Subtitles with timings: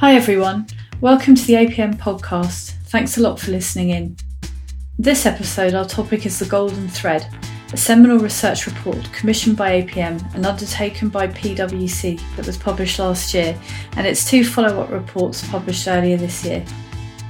[0.00, 0.66] Hi, everyone.
[1.00, 2.72] Welcome to the APM podcast.
[2.88, 4.14] Thanks a lot for listening in.
[4.98, 7.26] This episode, our topic is the Golden Thread,
[7.72, 13.32] a seminal research report commissioned by APM and undertaken by PwC that was published last
[13.32, 13.58] year,
[13.96, 16.62] and its two follow up reports published earlier this year.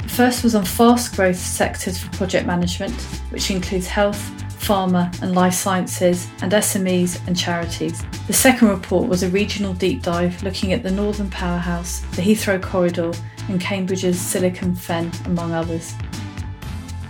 [0.03, 4.36] The first was on fast growth sectors for project management, which includes health,
[4.67, 8.03] pharma and life sciences, and SMEs and charities.
[8.27, 12.61] The second report was a regional deep dive looking at the Northern Powerhouse, the Heathrow
[12.61, 13.13] Corridor,
[13.49, 15.95] and Cambridge's Silicon Fen, among others.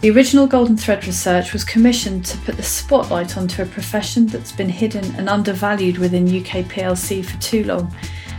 [0.03, 4.53] The original Golden Thread research was commissioned to put the spotlight onto a profession that's
[4.53, 7.91] been hidden and undervalued within UK PLC for too long,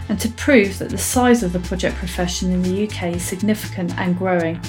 [0.10, 3.98] and to prove that the size of the project profession in the UK is significant
[3.98, 4.62] and growing.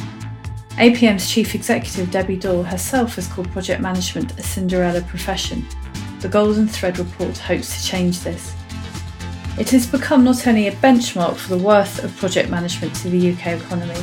[0.78, 5.66] APM's chief executive Debbie Dore herself has called project management a Cinderella profession.
[6.20, 8.55] The Golden Thread report hopes to change this.
[9.59, 13.33] It has become not only a benchmark for the worth of project management to the
[13.33, 14.00] UK economy,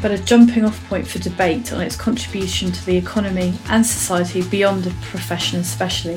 [0.00, 4.40] but a jumping off point for debate on its contribution to the economy and society
[4.48, 6.16] beyond the profession, especially.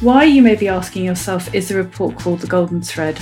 [0.00, 3.20] Why, you may be asking yourself, is the report called The Golden Thread?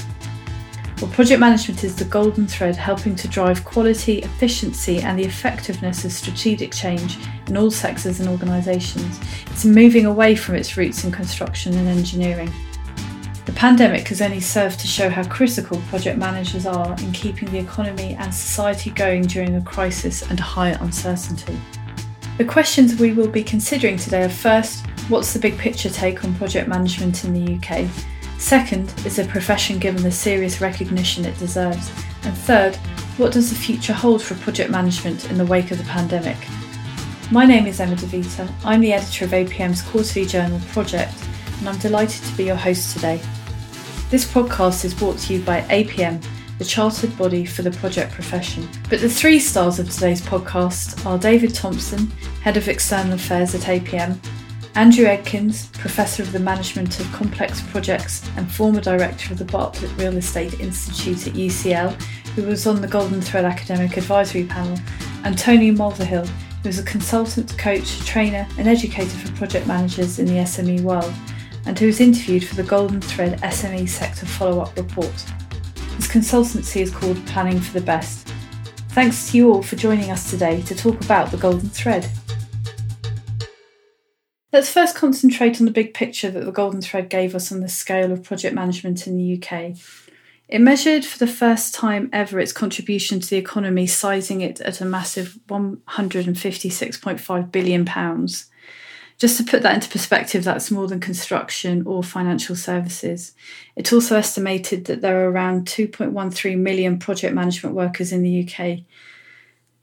[1.00, 6.04] Well, project management is the golden thread helping to drive quality, efficiency, and the effectiveness
[6.04, 7.18] of strategic change
[7.48, 9.18] in all sectors and organisations.
[9.46, 12.52] It's moving away from its roots in construction and engineering.
[13.44, 17.58] The pandemic has only served to show how critical project managers are in keeping the
[17.58, 21.58] economy and society going during a crisis and high uncertainty.
[22.38, 26.34] The questions we will be considering today are first, what's the big picture take on
[26.36, 27.88] project management in the UK?
[28.42, 31.92] Second, is the profession given the serious recognition it deserves?
[32.24, 32.74] And third,
[33.16, 36.36] what does the future hold for project management in the wake of the pandemic?
[37.30, 38.52] My name is Emma DeVita.
[38.64, 41.14] I'm the editor of APM's quarterly journal Project,
[41.60, 43.22] and I'm delighted to be your host today.
[44.10, 46.22] This podcast is brought to you by APM,
[46.58, 48.68] the chartered body for the project profession.
[48.90, 52.10] But the three stars of today's podcast are David Thompson,
[52.42, 54.18] Head of External Affairs at APM,
[54.74, 59.90] Andrew Edkins, Professor of the Management of Complex Projects and former Director of the Bartlett
[59.98, 61.92] Real Estate Institute at UCL,
[62.34, 64.78] who was on the Golden Thread Academic Advisory Panel,
[65.24, 66.26] and Tony Mulvihill,
[66.62, 71.12] who is a consultant, coach, trainer, and educator for project managers in the SME world
[71.66, 75.12] and who was interviewed for the Golden Thread SME Sector Follow Up Report.
[75.96, 78.32] His consultancy is called Planning for the Best.
[78.90, 82.08] Thanks to you all for joining us today to talk about the Golden Thread.
[84.52, 87.70] Let's first concentrate on the big picture that the Golden Thread gave us on the
[87.70, 89.78] scale of project management in the UK.
[90.46, 94.82] It measured for the first time ever its contribution to the economy, sizing it at
[94.82, 98.28] a massive £156.5 billion.
[99.16, 103.32] Just to put that into perspective, that's more than construction or financial services.
[103.74, 108.80] It also estimated that there are around 2.13 million project management workers in the UK.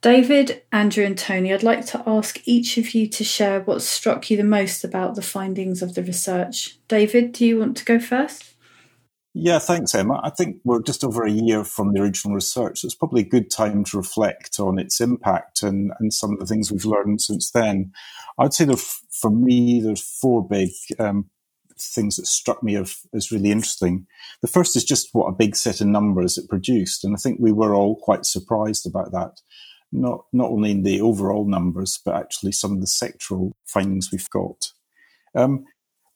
[0.02, 4.30] David, Andrew, and Tony, I'd like to ask each of you to share what struck
[4.32, 6.78] you the most about the findings of the research.
[6.88, 8.56] David, do you want to go first?
[9.34, 10.20] Yeah, thanks, Emma.
[10.24, 12.80] I think we're just over a year from the original research.
[12.80, 16.40] So it's probably a good time to reflect on its impact and, and some of
[16.40, 17.92] the things we've learned since then.
[18.38, 18.80] I'd say that
[19.12, 21.30] for me, there's four big um,
[21.78, 24.08] things that struck me as, as really interesting.
[24.42, 27.04] The first is just what a big set of numbers it produced.
[27.04, 29.42] And I think we were all quite surprised about that.
[29.92, 34.30] Not, not only in the overall numbers, but actually some of the sectoral findings we've
[34.30, 34.72] got.
[35.36, 35.66] Um,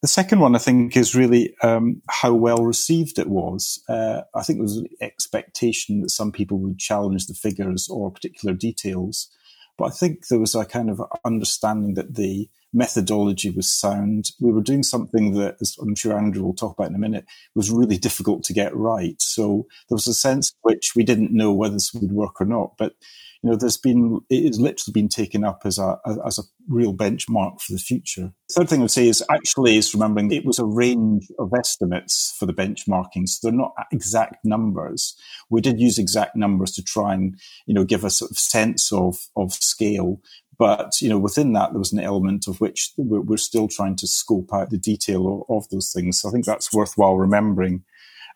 [0.04, 3.82] the second one, I think, is really um, how well received it was.
[3.88, 8.10] Uh, I think there was an expectation that some people would challenge the figures or
[8.10, 9.30] particular details,
[9.78, 14.26] but I think there was a kind of understanding that the methodology was sound.
[14.40, 17.24] We were doing something that, as I'm sure Andrew will talk about in a minute,
[17.54, 19.16] was really difficult to get right.
[19.20, 22.72] So there was a sense which we didn't know whether this would work or not,
[22.76, 22.94] but
[23.44, 26.94] you know, there's been it has literally been taken up as a as a real
[26.94, 28.32] benchmark for the future.
[28.50, 32.34] Third thing I would say is actually is remembering it was a range of estimates
[32.38, 35.14] for the benchmarking, so they're not exact numbers.
[35.50, 38.90] We did use exact numbers to try and you know give a sort of sense
[38.90, 40.22] of of scale,
[40.58, 44.06] but you know within that there was an element of which we're, still trying to
[44.06, 46.18] scope out the detail of, of, those things.
[46.18, 47.84] So I think that's worthwhile remembering.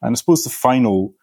[0.03, 1.15] And I suppose the final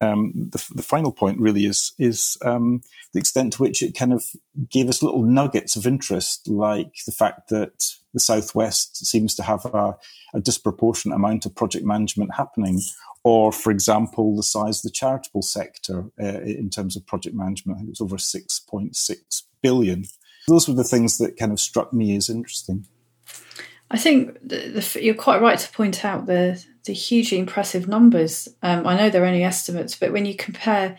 [0.00, 2.82] um, the, the, final point really is is um,
[3.12, 4.24] the extent to which it kind of
[4.68, 9.64] gave us little nuggets of interest, like the fact that the southwest seems to have
[9.66, 9.96] a,
[10.34, 12.80] a disproportionate amount of project management happening,
[13.24, 17.76] or, for example, the size of the charitable sector uh, in terms of project management.
[17.76, 20.04] I think it was over six point six billion.
[20.48, 22.86] Those were the things that kind of struck me as interesting.
[23.90, 28.48] I think the, the, you're quite right to point out the the hugely impressive numbers.
[28.62, 30.96] Um, I know they're only estimates, but when you compare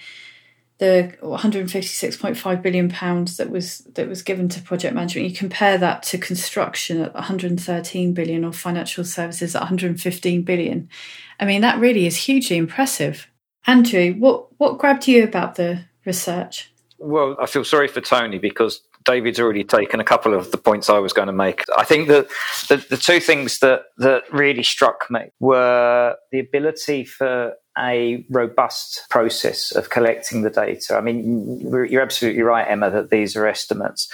[0.81, 6.01] the 156.5 billion pounds that was that was given to project management you compare that
[6.01, 10.89] to construction at 113 billion or financial services at 115 billion
[11.39, 13.27] i mean that really is hugely impressive
[13.67, 18.81] andrew what what grabbed you about the research well i feel sorry for tony because
[19.03, 21.63] David's already taken a couple of the points I was going to make.
[21.77, 22.27] I think that
[22.69, 29.05] the, the two things that, that really struck me were the ability for a robust
[29.09, 30.95] process of collecting the data.
[30.95, 34.09] I mean, you're absolutely right, Emma, that these are estimates.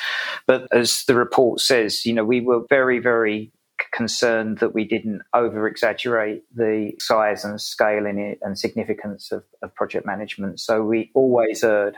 [0.45, 3.51] But as the report says, you know, we were very, very
[3.91, 10.05] concerned that we didn't over exaggerate the size and scale and significance of, of project
[10.05, 10.59] management.
[10.59, 11.97] So we always erred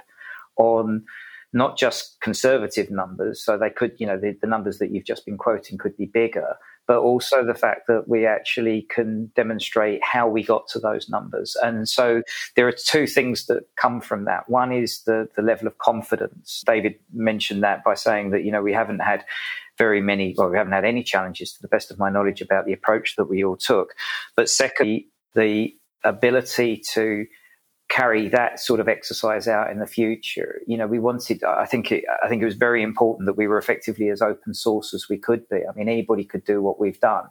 [0.58, 1.06] on
[1.52, 5.26] not just conservative numbers, so they could, you know, the, the, numbers that you've just
[5.26, 6.56] been quoting could be bigger,
[6.88, 11.56] but also the fact that we actually can demonstrate how we got to those numbers.
[11.62, 12.22] And so
[12.56, 14.50] there are two things that come from that.
[14.50, 16.64] One is the, the level of confidence.
[16.66, 19.26] David mentioned that by saying that, you know, we haven't had
[19.78, 22.66] very many, well, we haven't had any challenges to the best of my knowledge about
[22.66, 23.96] the approach that we all took.
[24.36, 27.26] But secondly, the ability to
[27.90, 30.62] carry that sort of exercise out in the future.
[30.68, 31.44] You know, we wanted.
[31.44, 31.92] I think.
[31.92, 35.08] It, I think it was very important that we were effectively as open source as
[35.10, 35.58] we could be.
[35.58, 37.26] I mean, anybody could do what we've done,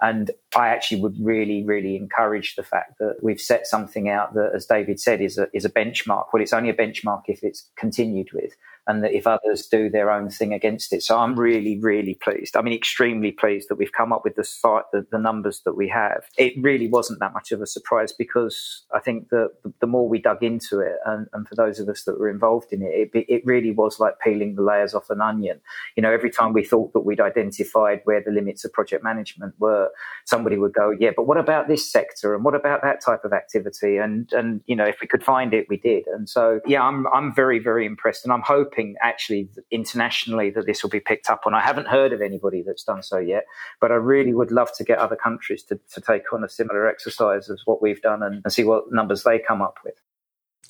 [0.00, 4.52] and I actually would really, really encourage the fact that we've set something out that,
[4.54, 6.26] as David said, is a is a benchmark.
[6.32, 8.52] Well, it's only a benchmark if it's continued with
[8.90, 11.02] and that if others do their own thing against it.
[11.04, 12.56] So I'm really, really pleased.
[12.56, 14.44] I mean, extremely pleased that we've come up with the,
[14.92, 16.24] the, the numbers that we have.
[16.36, 20.20] It really wasn't that much of a surprise because I think that the more we
[20.20, 23.26] dug into it, and, and for those of us that were involved in it, it,
[23.28, 25.60] it really was like peeling the layers off an onion.
[25.96, 29.54] You know, every time we thought that we'd identified where the limits of project management
[29.60, 29.90] were,
[30.24, 33.32] somebody would go, yeah, but what about this sector and what about that type of
[33.32, 33.98] activity?
[33.98, 36.08] And and you know, if we could find it, we did.
[36.08, 40.66] And so, yeah, I'm I'm very very impressed, and I'm hoping hoping actually internationally that
[40.66, 41.54] this will be picked up on.
[41.54, 43.44] I haven't heard of anybody that's done so yet,
[43.80, 46.88] but I really would love to get other countries to, to take on a similar
[46.88, 49.94] exercise as what we've done and, and see what numbers they come up with.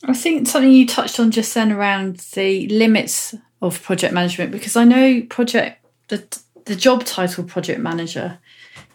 [0.04, 4.76] I think something you touched on just then around the limits of project management, because
[4.76, 6.24] I know project the
[6.66, 8.38] the job title project manager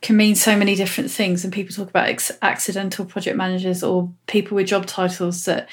[0.02, 4.12] can mean so many different things, and people talk about ex- accidental project managers or
[4.28, 5.68] people with job titles that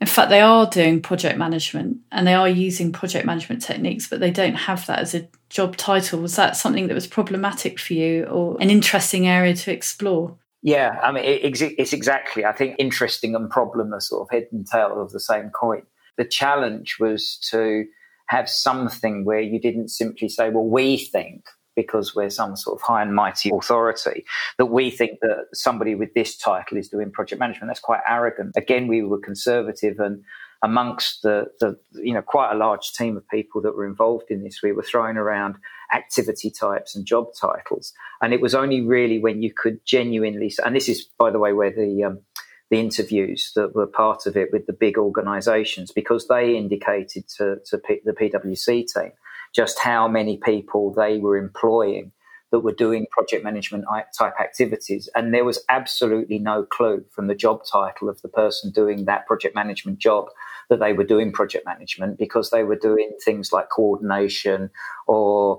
[0.00, 4.20] in fact, they are doing project management and they are using project management techniques, but
[4.20, 6.20] they don't have that as a job title.
[6.20, 10.36] Was that something that was problematic for you or an interesting area to explore?
[10.62, 14.66] Yeah, I mean, it's exactly, I think, interesting and problem are sort of head and
[14.66, 15.82] tail of the same coin.
[16.16, 17.84] The challenge was to
[18.26, 21.44] have something where you didn't simply say, well, we think
[21.78, 24.24] because we're some sort of high and mighty authority
[24.56, 27.70] that we think that somebody with this title is doing project management.
[27.70, 28.54] That's quite arrogant.
[28.56, 30.24] Again, we were conservative and
[30.60, 34.42] amongst the, the you know quite a large team of people that were involved in
[34.42, 35.54] this we were throwing around
[35.94, 40.74] activity types and job titles and it was only really when you could genuinely and
[40.74, 42.18] this is by the way where the um,
[42.70, 47.58] the interviews that were part of it with the big organizations because they indicated to,
[47.64, 49.12] to P, the PwC team
[49.58, 52.12] just how many people they were employing
[52.52, 53.84] that were doing project management
[54.16, 55.08] type activities.
[55.16, 59.26] And there was absolutely no clue from the job title of the person doing that
[59.26, 60.26] project management job
[60.70, 64.70] that they were doing project management because they were doing things like coordination
[65.08, 65.58] or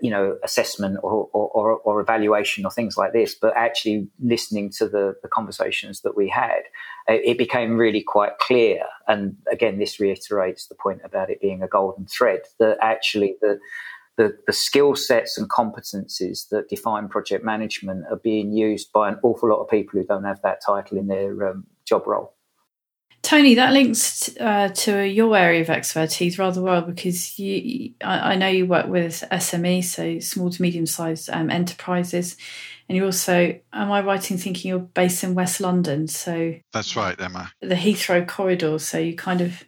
[0.00, 4.86] you know assessment or, or, or, evaluation or things like this but actually listening to
[4.86, 6.62] the, the conversations that we had
[7.08, 8.82] it became really quite clear.
[9.08, 13.58] And again this reiterates the point about it being a golden thread that actually the
[14.16, 19.18] the, the skill sets and competencies that define project management are being used by an
[19.22, 22.34] awful lot of people who don't have that title in their um, job role
[23.30, 28.34] Tony, that links uh, to your area of expertise rather well because you, I, I,
[28.34, 32.36] know you work with SME, so small to medium sized um, enterprises,
[32.88, 36.08] and you also, am I right in thinking you're based in West London?
[36.08, 37.52] So that's right, Emma.
[37.60, 39.62] The Heathrow corridor, so you kind of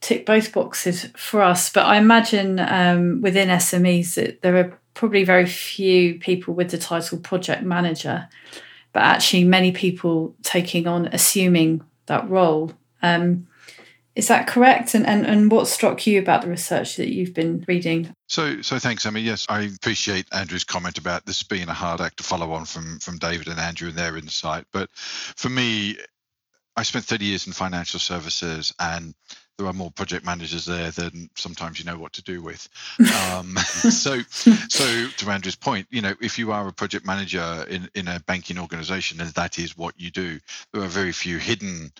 [0.00, 1.70] tick both boxes for us.
[1.70, 6.78] But I imagine um, within SMEs that there are probably very few people with the
[6.78, 8.28] title project manager,
[8.92, 12.72] but actually many people taking on assuming that role.
[13.02, 13.46] Um,
[14.14, 14.94] is that correct?
[14.94, 18.12] And, and and what struck you about the research that you've been reading?
[18.28, 19.18] So so thanks, Emma.
[19.18, 22.98] Yes, I appreciate Andrew's comment about this being a hard act to follow on from
[22.98, 24.66] from David and Andrew and their insight.
[24.70, 25.96] But for me,
[26.76, 29.14] I spent 30 years in financial services and
[29.58, 32.68] there are more project managers there than sometimes you know what to do with.
[33.32, 34.20] Um, so,
[34.68, 38.20] so to Andrew's point, you know, if you are a project manager in in a
[38.20, 40.38] banking organization, and that is what you do,
[40.72, 41.92] there are very few hidden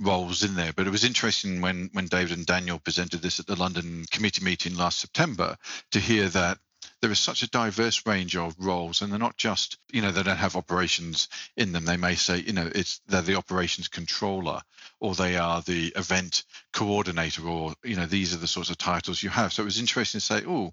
[0.00, 0.72] roles in there.
[0.72, 4.44] But it was interesting when when David and Daniel presented this at the London committee
[4.44, 5.56] meeting last September
[5.92, 6.58] to hear that
[7.00, 10.22] there is such a diverse range of roles and they're not just you know they
[10.22, 11.84] don't have operations in them.
[11.84, 14.60] They may say you know it's they're the operations controller
[15.00, 19.22] or they are the event coordinator or you know these are the sorts of titles
[19.22, 19.52] you have.
[19.52, 20.72] So it was interesting to say oh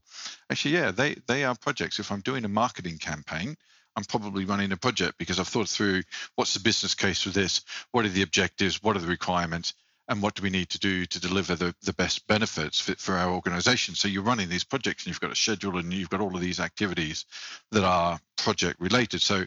[0.50, 2.00] actually yeah they they are projects.
[2.00, 3.58] If i'm doing a marketing campaign
[3.96, 6.04] I'm probably running a project because I've thought through
[6.36, 9.74] what's the business case for this, what are the objectives, what are the requirements,
[10.10, 13.16] and what do we need to do to deliver the, the best benefits for, for
[13.16, 13.96] our organization?
[13.96, 16.42] So you're running these projects and you've got a schedule and you've got all of
[16.42, 17.26] these activities
[17.72, 19.22] that are project related.
[19.22, 19.46] So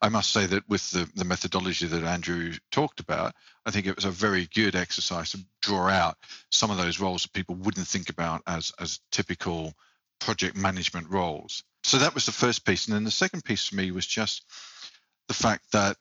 [0.00, 3.34] i must say that with the, the methodology that andrew talked about
[3.64, 6.16] i think it was a very good exercise to draw out
[6.50, 9.72] some of those roles that people wouldn't think about as as typical
[10.20, 11.64] project management roles.
[11.84, 12.86] So that was the first piece.
[12.86, 14.44] And then the second piece for me was just
[15.28, 15.96] the fact that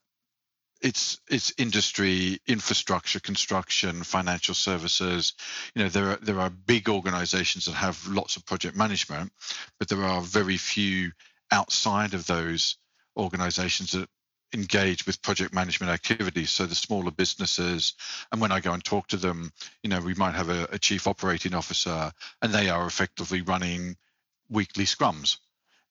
[0.81, 5.33] it's it's industry, infrastructure, construction, financial services.
[5.73, 9.31] You know, there are there are big organizations that have lots of project management,
[9.79, 11.11] but there are very few
[11.51, 12.77] outside of those
[13.17, 14.09] organizations that
[14.53, 16.49] engage with project management activities.
[16.49, 17.93] So the smaller businesses,
[18.31, 19.51] and when I go and talk to them,
[19.83, 23.97] you know, we might have a, a chief operating officer, and they are effectively running
[24.49, 25.37] weekly scrums.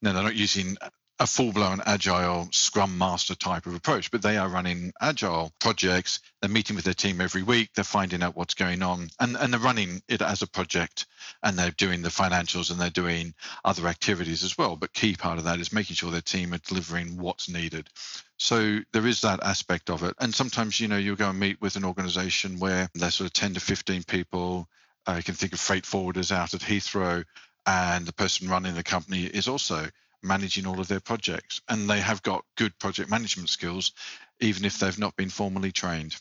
[0.01, 0.77] Now they're not using
[1.19, 6.19] a full-blown agile scrum master type of approach but they are running agile projects.
[6.41, 7.69] They're meeting with their team every week.
[7.73, 11.05] They're finding out what's going on and, and they're running it as a project
[11.41, 14.75] and they're doing the financials and they're doing other activities as well.
[14.75, 17.89] But key part of that is making sure their team are delivering what's needed.
[18.37, 20.15] So there is that aspect of it.
[20.19, 23.33] And sometimes you know you'll go and meet with an organization where there's sort of
[23.33, 24.67] 10 to 15 people.
[25.07, 27.23] Uh, you can think of freight forwarders out at heathrow
[27.65, 29.87] and the person running the company is also
[30.25, 31.61] managing all of their projects.
[31.69, 33.91] And they have got good project management skills,
[34.39, 36.15] even if they've not been formally trained.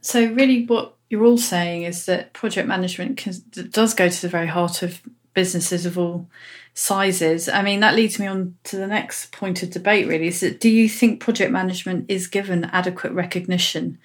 [0.00, 3.34] So, really, what you're all saying is that project management can,
[3.70, 5.02] does go to the very heart of
[5.34, 6.28] businesses of all
[6.74, 7.48] sizes.
[7.48, 10.60] I mean, that leads me on to the next point of debate, really, is that
[10.60, 13.98] do you think project management is given adequate recognition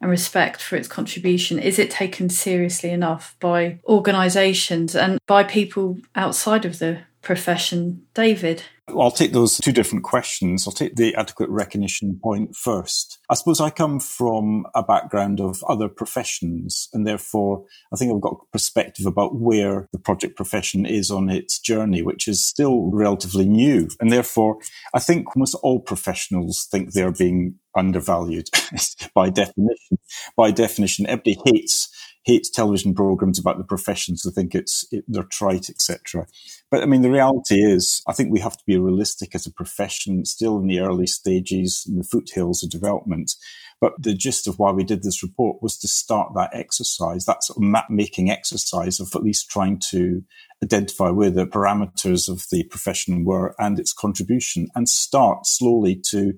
[0.00, 1.58] and respect for its contribution?
[1.58, 8.02] Is it taken seriously enough by organisations and by people outside of the profession.
[8.14, 8.62] David?
[8.88, 10.66] I'll take those two different questions.
[10.66, 13.18] I'll take the adequate recognition point first.
[13.30, 18.20] I suppose I come from a background of other professions, and therefore I think I've
[18.20, 23.46] got perspective about where the project profession is on its journey, which is still relatively
[23.46, 23.88] new.
[24.00, 24.58] And therefore,
[24.92, 28.48] I think almost all professionals think they're being undervalued
[29.14, 29.98] by definition.
[30.36, 31.88] By definition, everybody hates
[32.24, 34.22] hates television programs about the professions.
[34.22, 36.26] They think it's it, they're trite, etc.
[36.70, 39.52] But I mean, the reality is, I think we have to be realistic as a
[39.52, 43.32] profession, still in the early stages, in the foothills of development.
[43.80, 47.44] But the gist of why we did this report was to start that exercise, that
[47.44, 50.22] sort of map making exercise of at least trying to
[50.62, 56.32] identify where the parameters of the profession were and its contribution and start slowly to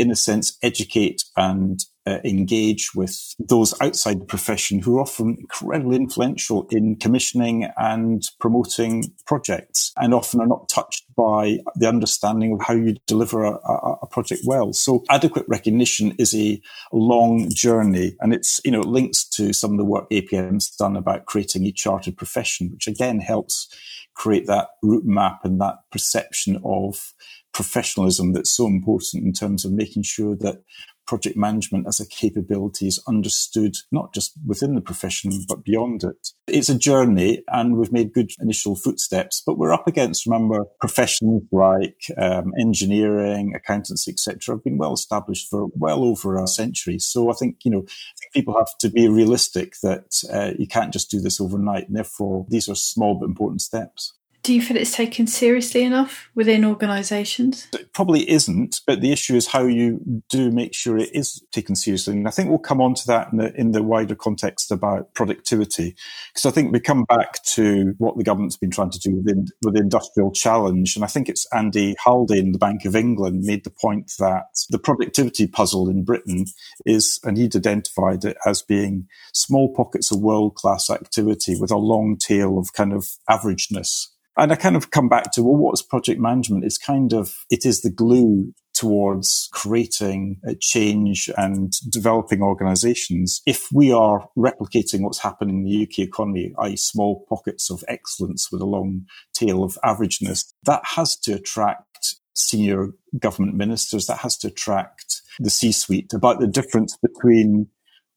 [0.00, 5.36] in a sense, educate and uh, engage with those outside the profession who are often
[5.38, 12.52] incredibly influential in commissioning and promoting projects and often are not touched by the understanding
[12.52, 14.72] of how you deliver a, a, a project well.
[14.72, 16.60] So adequate recognition is a
[16.92, 21.26] long journey and it's, you know, links to some of the work APM's done about
[21.26, 23.68] creating a chartered profession, which again helps
[24.14, 27.12] create that route map and that perception of
[27.52, 30.62] professionalism that's so important in terms of making sure that
[31.10, 36.28] project management as a capability is understood not just within the profession but beyond it.
[36.46, 41.42] It's a journey and we've made good initial footsteps, but we're up against, remember, professions
[41.50, 44.54] like um, engineering, accountancy, etc.
[44.54, 47.00] have been well established for well over a century.
[47.00, 50.68] So I think, you know, I think people have to be realistic that uh, you
[50.68, 51.88] can't just do this overnight.
[51.88, 54.12] And therefore, these are small but important steps.
[54.50, 57.68] Do you feel it's taken seriously enough within organisations?
[57.72, 61.76] It probably isn't, but the issue is how you do make sure it is taken
[61.76, 62.14] seriously.
[62.14, 65.14] And I think we'll come on to that in the, in the wider context about
[65.14, 65.94] productivity.
[66.34, 69.46] Because I think we come back to what the government's been trying to do within,
[69.62, 70.96] with the industrial challenge.
[70.96, 74.80] And I think it's Andy Haldane, the Bank of England, made the point that the
[74.80, 76.46] productivity puzzle in Britain
[76.84, 81.76] is, and he'd identified it as being small pockets of world class activity with a
[81.76, 84.08] long tail of kind of averageness.
[84.36, 86.64] And I kind of come back to, well, what's project management?
[86.64, 93.42] It's kind of, it is the glue towards creating a change and developing organizations.
[93.44, 96.76] If we are replicating what's happening in the UK economy, i.e.
[96.76, 102.90] small pockets of excellence with a long tail of averageness, that has to attract senior
[103.18, 107.66] government ministers, that has to attract the C-suite about the difference between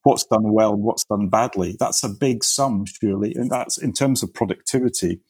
[0.04, 1.76] what's done well and what's done badly.
[1.80, 3.34] That's a big sum, surely.
[3.36, 5.22] And that's in terms of productivity.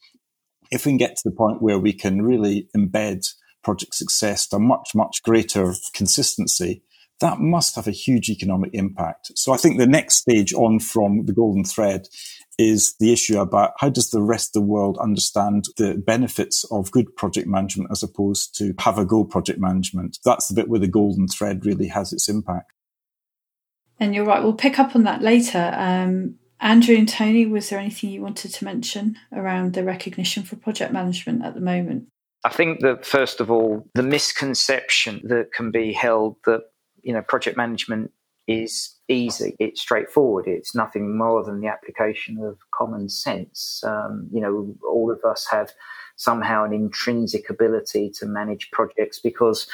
[0.74, 3.24] If we can get to the point where we can really embed
[3.62, 6.82] project success to much, much greater consistency,
[7.20, 9.30] that must have a huge economic impact.
[9.36, 12.08] So I think the next stage on from the golden thread
[12.58, 16.90] is the issue about how does the rest of the world understand the benefits of
[16.90, 20.18] good project management as opposed to have a go project management.
[20.24, 22.72] That's the bit where the golden thread really has its impact.
[24.00, 25.70] And you're right, we'll pick up on that later.
[25.72, 30.56] Um, Andrew and Tony, was there anything you wanted to mention around the recognition for
[30.56, 32.08] project management at the moment?
[32.42, 36.62] I think that first of all, the misconception that can be held that
[37.02, 38.12] you know project management
[38.48, 39.56] is easy.
[39.58, 40.46] It's straightforward.
[40.46, 43.82] It's nothing more than the application of common sense.
[43.86, 45.70] Um, you know, all of us have
[46.16, 49.66] somehow an intrinsic ability to manage projects because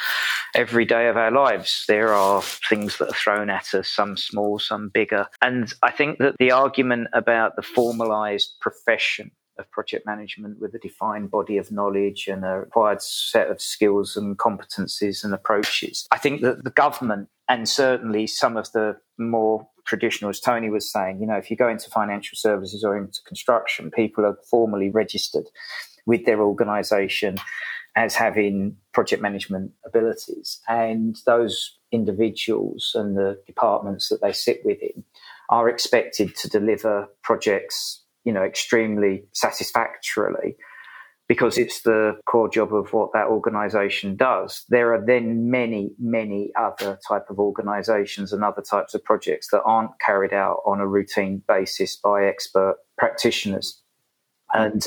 [0.55, 4.59] every day of our lives there are things that are thrown at us, some small,
[4.59, 5.27] some bigger.
[5.41, 10.79] And I think that the argument about the formalized profession of project management with a
[10.79, 16.07] defined body of knowledge and a required set of skills and competencies and approaches.
[16.11, 20.89] I think that the government and certainly some of the more traditional, as Tony was
[20.89, 24.89] saying, you know, if you go into financial services or into construction, people are formally
[24.89, 25.45] registered
[26.05, 27.37] with their organization
[27.95, 30.59] as having project management abilities.
[30.67, 35.03] And those individuals and the departments that they sit within
[35.49, 40.55] are expected to deliver projects, you know, extremely satisfactorily
[41.27, 44.65] because it's the core job of what that organization does.
[44.67, 49.61] There are then many, many other type of organizations and other types of projects that
[49.63, 53.81] aren't carried out on a routine basis by expert practitioners.
[54.53, 54.85] And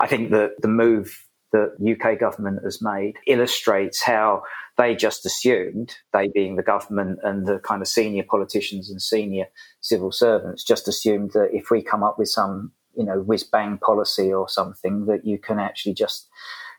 [0.00, 4.42] I think that the move that UK government has made illustrates how
[4.78, 9.46] they just assumed, they being the government and the kind of senior politicians and senior
[9.80, 13.78] civil servants, just assumed that if we come up with some you know whiz bang
[13.78, 16.28] policy or something that you can actually just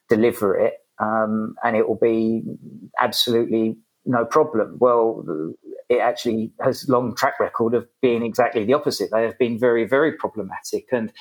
[0.09, 2.43] deliver it um, and it will be
[2.99, 4.77] absolutely no problem.
[4.79, 5.25] Well,
[5.89, 9.09] it actually has long track record of being exactly the opposite.
[9.11, 11.11] They have been very, very problematic, and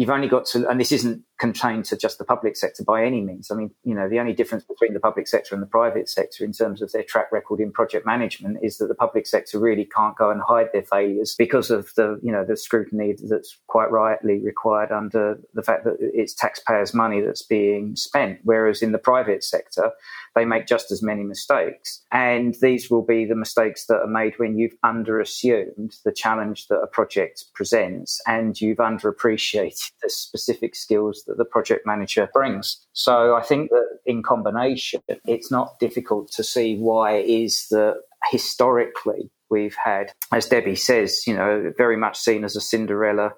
[0.00, 3.20] you've only got to, and this isn't contained to just the public sector by any
[3.20, 3.50] means.
[3.50, 6.42] I mean, you know, the only difference between the public sector and the private sector
[6.42, 9.84] in terms of their track record in project management is that the public sector really
[9.84, 13.90] can't go and hide their failures because of the, you know, the scrutiny that's quite
[13.90, 18.38] rightly required under the fact that it's taxpayers' money that's being spent.
[18.42, 19.90] Whereas in the private sector,
[20.34, 22.02] they make just as many mistakes.
[22.10, 26.80] And these will be the mistakes that are made when you've underassumed the challenge that
[26.80, 32.86] a project presents and you've underappreciated the specific skills that the project manager brings.
[32.92, 37.96] So I think that in combination, it's not difficult to see why it is that
[38.30, 43.32] historically we've had, as Debbie says, you know, very much seen as a Cinderella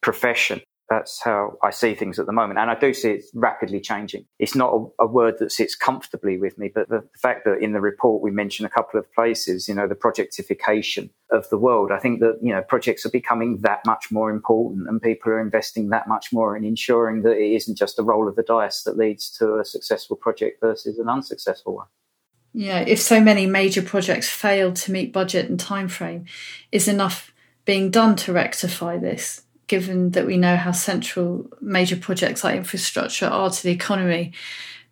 [0.00, 2.58] profession that's how I see things at the moment.
[2.58, 4.26] And I do see it rapidly changing.
[4.38, 7.72] It's not a, a, word that sits comfortably with me, but the fact that in
[7.72, 11.92] the report we mention a couple of places, you know, the projectification of the world,
[11.92, 15.40] I think that, you know, projects are becoming that much more important and people are
[15.40, 18.82] investing that much more in ensuring that it isn't just a roll of the dice
[18.82, 21.86] that leads to a successful project versus an unsuccessful one.
[22.54, 26.26] Yeah, if so many major projects fail to meet budget and time frame,
[26.70, 27.32] is enough
[27.64, 29.42] being done to rectify this?
[29.66, 34.32] Given that we know how central major projects like infrastructure are to the economy,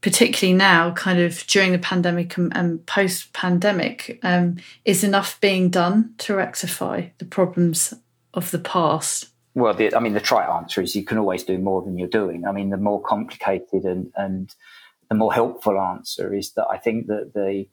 [0.00, 5.68] particularly now, kind of during the pandemic and, and post pandemic, um, is enough being
[5.68, 7.92] done to rectify the problems
[8.34, 9.28] of the past?
[9.54, 12.08] Well, the, I mean, the trite answer is you can always do more than you're
[12.08, 12.46] doing.
[12.46, 14.54] I mean, the more complicated and, and
[15.08, 17.66] the more helpful answer is that I think that the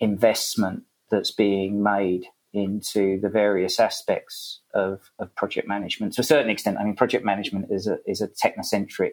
[0.00, 6.14] investment that's being made into the various aspects of, of project management.
[6.14, 9.12] To a certain extent, I mean, project management is a, is a technocentric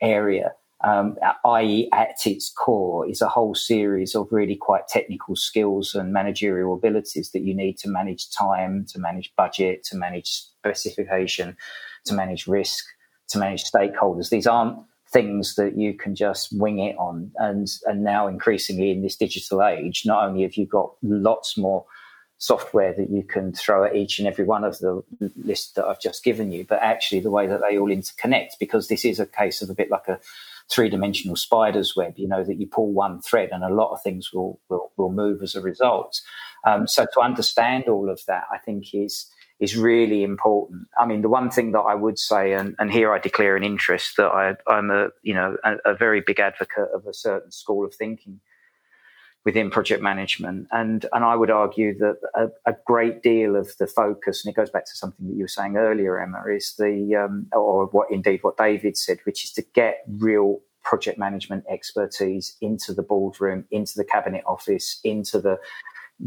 [0.00, 0.52] area,
[0.84, 6.12] um, i.e., at its core is a whole series of really quite technical skills and
[6.12, 11.56] managerial abilities that you need to manage time, to manage budget, to manage specification,
[12.04, 12.84] to manage risk,
[13.28, 14.30] to manage stakeholders.
[14.30, 14.78] These aren't
[15.10, 17.32] things that you can just wing it on.
[17.36, 21.86] And, and now increasingly in this digital age, not only have you got lots more
[22.38, 25.02] software that you can throw at each and every one of the
[25.36, 28.86] lists that I've just given you, but actually the way that they all interconnect, because
[28.86, 30.20] this is a case of a bit like a
[30.70, 34.02] three dimensional spider's web, you know, that you pull one thread and a lot of
[34.02, 36.20] things will, will, will move as a result.
[36.64, 39.26] Um, so to understand all of that, I think is,
[39.58, 40.86] is really important.
[41.00, 43.64] I mean, the one thing that I would say, and, and here I declare an
[43.64, 47.50] interest that I, am a, you know, a, a very big advocate of a certain
[47.50, 48.40] school of thinking
[49.48, 50.68] within project management.
[50.72, 54.54] And, and I would argue that a, a, great deal of the focus, and it
[54.54, 58.10] goes back to something that you were saying earlier, Emma, is the, um, or what
[58.10, 63.64] indeed what David said, which is to get real project management expertise into the boardroom,
[63.70, 65.58] into the cabinet office, into the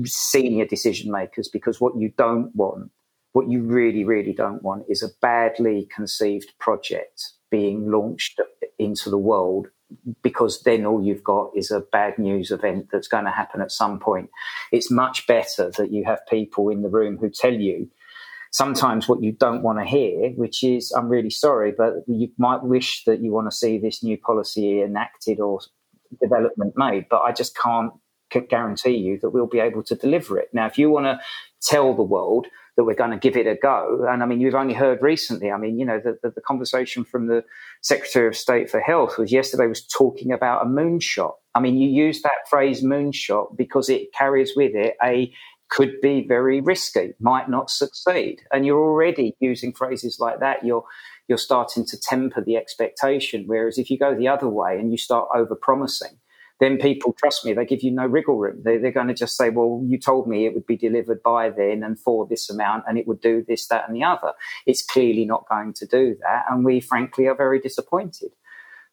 [0.04, 2.90] senior decision makers, because what you don't want,
[3.34, 8.42] what you really, really don't want is a badly conceived project being launched
[8.80, 9.68] into the world
[10.22, 13.72] because then all you've got is a bad news event that's going to happen at
[13.72, 14.30] some point.
[14.72, 17.90] It's much better that you have people in the room who tell you
[18.52, 22.64] sometimes what you don't want to hear, which is, I'm really sorry, but you might
[22.64, 25.62] wish that you want to see this new policy enacted or
[26.22, 27.94] development made, but I just can't
[28.50, 30.50] guarantee you that we'll be able to deliver it.
[30.54, 31.20] Now, if you want to
[31.62, 34.06] tell the world that we're going to give it a go.
[34.10, 37.04] And I mean, you've only heard recently, I mean, you know, the, the, the conversation
[37.04, 37.44] from the
[37.82, 41.34] Secretary of State for Health was yesterday was talking about a moonshot.
[41.54, 45.32] I mean, you use that phrase moonshot because it carries with it a
[45.70, 48.42] could be very risky, might not succeed.
[48.52, 50.66] And you're already using phrases like that.
[50.66, 50.84] You're
[51.28, 53.46] you're starting to temper the expectation.
[53.48, 56.20] Whereas if you go the other way and you start over promising,
[56.62, 57.54] then people trust me.
[57.54, 58.62] They give you no wriggle room.
[58.64, 61.50] They, are going to just say, well, you told me it would be delivered by
[61.50, 64.34] then and for this amount and it would do this, that, and the other.
[64.68, 66.46] It's clearly not going to do that.
[66.52, 68.30] And we, frankly, are very disappointed.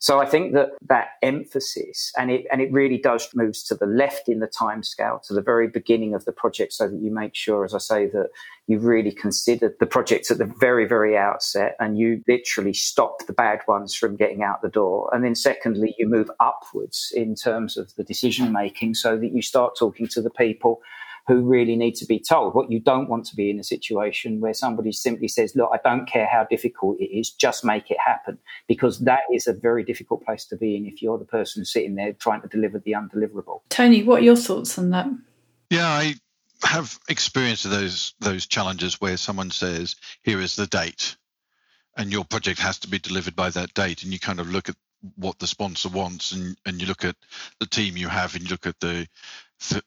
[0.00, 3.86] So I think that that emphasis, and it and it really does moves to the
[3.86, 7.10] left in the time scale to the very beginning of the project, so that you
[7.10, 8.28] make sure, as I say, that
[8.68, 13.32] you've really considered the projects at the very very outset, and you literally stop the
[13.32, 15.10] bad ones from getting out the door.
[15.12, 19.42] And then secondly, you move upwards in terms of the decision making, so that you
[19.42, 20.80] start talking to the people
[21.28, 22.54] who really need to be told.
[22.54, 25.78] What you don't want to be in a situation where somebody simply says, look, I
[25.88, 28.38] don't care how difficult it is, just make it happen.
[28.66, 31.94] Because that is a very difficult place to be in if you're the person sitting
[31.94, 33.60] there trying to deliver the undeliverable.
[33.68, 35.06] Tony, what are your thoughts on that?
[35.70, 36.14] Yeah, I
[36.64, 41.16] have experience of those those challenges where someone says, here is the date
[41.98, 44.68] and your project has to be delivered by that date and you kind of look
[44.68, 44.76] at
[45.16, 47.16] what the sponsor wants and, and you look at
[47.60, 49.06] the team you have and you look at the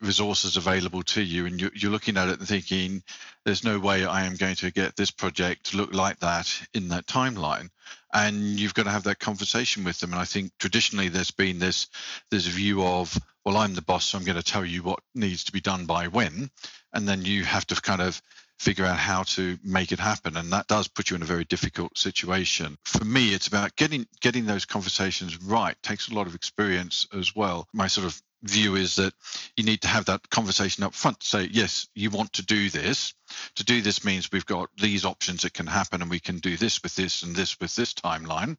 [0.02, 3.02] resources available to you and you're, you're looking at it and thinking
[3.46, 6.90] there's no way i am going to get this project to look like that in
[6.90, 7.70] that timeline.
[8.14, 11.60] And you've got to have that conversation with them and i think traditionally there's been
[11.60, 11.88] this
[12.30, 15.46] this view of well i'm the boss so i'm going to tell you what needs
[15.46, 16.50] to be done by when
[16.94, 18.22] and then you have to kind of
[18.60, 21.46] figure out how to make it happen and that does put you in a very
[21.46, 22.78] difficult situation.
[22.86, 25.72] For me it's about getting getting those conversations right.
[25.72, 27.68] It takes a lot of experience as well.
[27.74, 29.14] My sort of view is that
[29.56, 33.14] you need to have that conversation up front say yes you want to do this.
[33.56, 36.58] To do this means we've got these options that can happen and we can do
[36.58, 38.58] this with this and this with this timeline.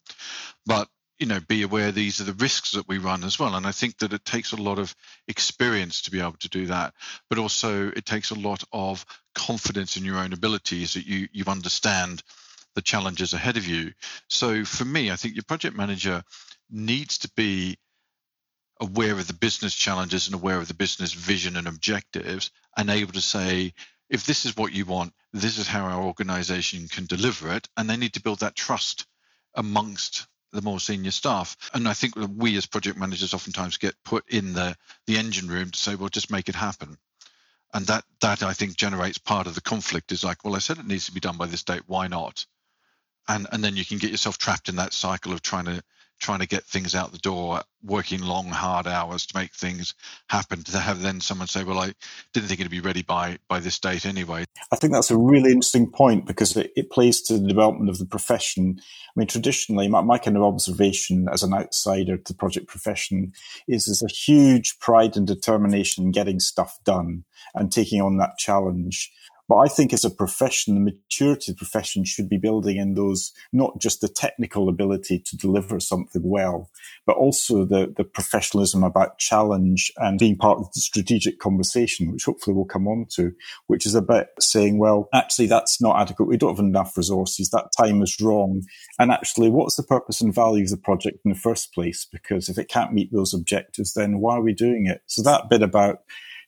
[0.67, 3.55] But you know be aware these are the risks that we run as well.
[3.55, 4.95] And i think that it takes a lot of
[5.29, 6.95] experience to be able to do that.
[7.29, 11.45] But also it takes a lot of confidence in your own abilities that you you
[11.49, 12.23] understand
[12.75, 13.93] the challenges ahead of you.
[14.29, 16.23] So for me i think your project manager
[16.71, 17.77] needs to be
[18.83, 23.13] aware of the business challenges and aware of the business vision and objectives and able
[23.13, 23.73] to say
[24.11, 27.89] if this is what you want this is how our organization can deliver it and
[27.89, 29.07] they need to build that trust
[29.55, 31.57] amongst the more senior staff.
[31.73, 35.71] And I think we as project managers oftentimes get put in the, the engine room
[35.71, 36.99] to say, well, just make it happen.
[37.75, 40.79] And that that I think generates part of the conflict is like, well, I said
[40.79, 42.45] it needs to be done by this date, why not?
[43.29, 45.83] And and then you can get yourself trapped in that cycle of trying to
[46.21, 49.95] trying to get things out the door, working long, hard hours to make things
[50.29, 50.63] happen.
[50.65, 51.93] To have then someone say, "Well, I
[52.33, 55.51] didn't think it'd be ready by by this date anyway." I think that's a really
[55.51, 58.77] interesting point because it, it plays to the development of the profession.
[58.79, 63.33] I mean, traditionally, my, my kind of observation as an outsider to the project profession
[63.69, 68.39] is there's a huge pride and determination in getting stuff done and taking on that
[68.39, 69.13] challenge.
[69.49, 72.95] But I think as a profession, the maturity of the profession should be building in
[72.95, 76.71] those, not just the technical ability to deliver something well,
[77.07, 82.25] but also the, the professionalism about challenge and being part of the strategic conversation, which
[82.25, 83.33] hopefully we'll come on to,
[83.67, 86.29] which is about saying, well, actually, that's not adequate.
[86.29, 87.51] We don't have enough resources.
[87.51, 88.63] That time is wrong.
[88.99, 92.07] And actually, what's the purpose and value of the project in the first place?
[92.11, 95.03] Because if it can't meet those objectives, then why are we doing it?
[95.07, 95.99] So that bit about,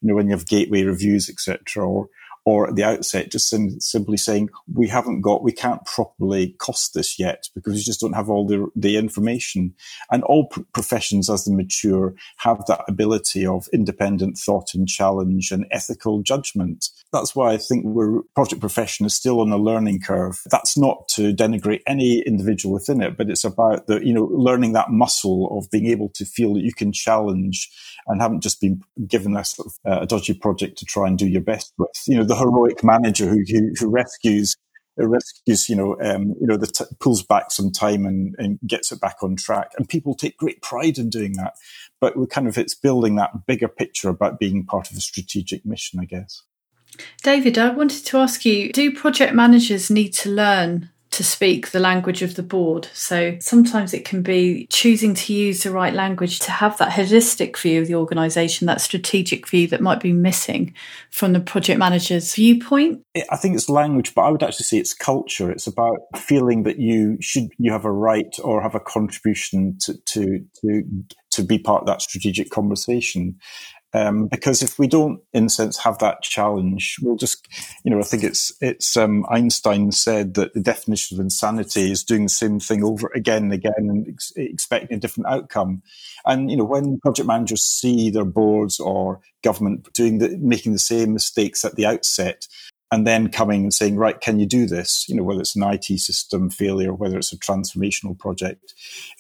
[0.00, 2.09] you know, when you have gateway reviews, etc., or
[2.44, 6.92] or at the outset, just sim- simply saying, we haven't got, we can't properly cost
[6.94, 9.74] this yet because we just don't have all the, the information.
[10.11, 15.50] And all pr- professions as they mature have that ability of independent thought and challenge
[15.50, 16.88] and ethical judgment.
[17.12, 20.40] That's why I think we're, project profession is still on a learning curve.
[20.50, 24.72] That's not to denigrate any individual within it, but it's about the, you know, learning
[24.72, 27.70] that muscle of being able to feel that you can challenge
[28.07, 31.19] and haven't just been given a, sort of, uh, a dodgy project to try and
[31.19, 31.90] do your best with.
[32.07, 34.57] You know, the heroic manager who, who, who rescues
[34.97, 38.93] rescues, you know, um, you know, the t- pulls back some time and, and gets
[38.93, 39.73] it back on track.
[39.77, 41.55] And people take great pride in doing that.
[42.01, 45.64] But we kind of, it's building that bigger picture about being part of a strategic
[45.67, 46.43] mission, I guess.
[47.23, 51.79] David, I wanted to ask you do project managers need to learn to speak the
[51.79, 52.88] language of the board.
[52.92, 57.57] So sometimes it can be choosing to use the right language to have that holistic
[57.57, 60.74] view of the organisation, that strategic view that might be missing
[61.11, 63.00] from the project manager's viewpoint.
[63.31, 65.53] I think it's language, but I would actually say it's culture.
[65.53, 69.94] It's about feeling that you should you have a right or have a contribution to
[69.94, 70.83] to to,
[71.31, 73.38] to be part of that strategic conversation.
[73.94, 77.46] Um, because if we don't, in a sense, have that challenge, we'll just,
[77.85, 82.02] you know, I think it's it's um, Einstein said that the definition of insanity is
[82.02, 85.83] doing the same thing over again and again and ex- expecting a different outcome.
[86.26, 90.78] And you know, when project managers see their boards or government doing the making the
[90.80, 92.48] same mistakes at the outset,
[92.90, 95.09] and then coming and saying, right, can you do this?
[95.09, 98.75] You know, whether it's an IT system failure, whether it's a transformational project.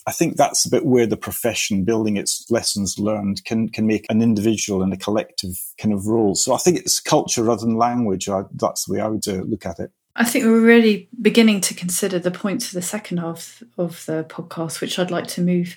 [0.06, 4.06] I think that's a bit where the profession building its lessons learned can, can make
[4.10, 6.34] an individual and a collective kind of role.
[6.34, 8.28] So I think it's culture rather than language.
[8.28, 9.90] I, that's the way I would uh, look at it.
[10.16, 14.24] I think we're really beginning to consider the points of the second half of the
[14.28, 15.76] podcast, which I'd like to move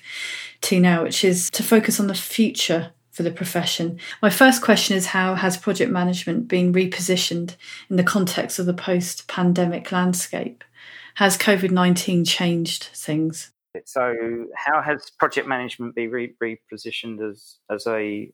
[0.62, 3.98] to now, which is to focus on the future for the profession.
[4.22, 7.56] My first question is how has project management been repositioned
[7.90, 10.62] in the context of the post pandemic landscape?
[11.16, 13.50] Has COVID 19 changed things?
[13.86, 18.30] So, how has project management been re- repositioned as, as a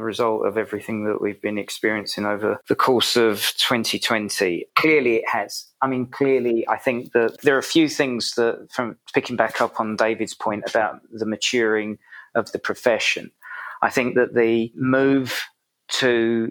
[0.00, 4.66] result of everything that we've been experiencing over the course of 2020?
[4.74, 5.64] Clearly, it has.
[5.80, 9.62] I mean, clearly, I think that there are a few things that, from picking back
[9.62, 11.96] up on David's point about the maturing
[12.34, 13.30] of the profession,
[13.82, 15.42] I think that the move
[15.88, 16.50] to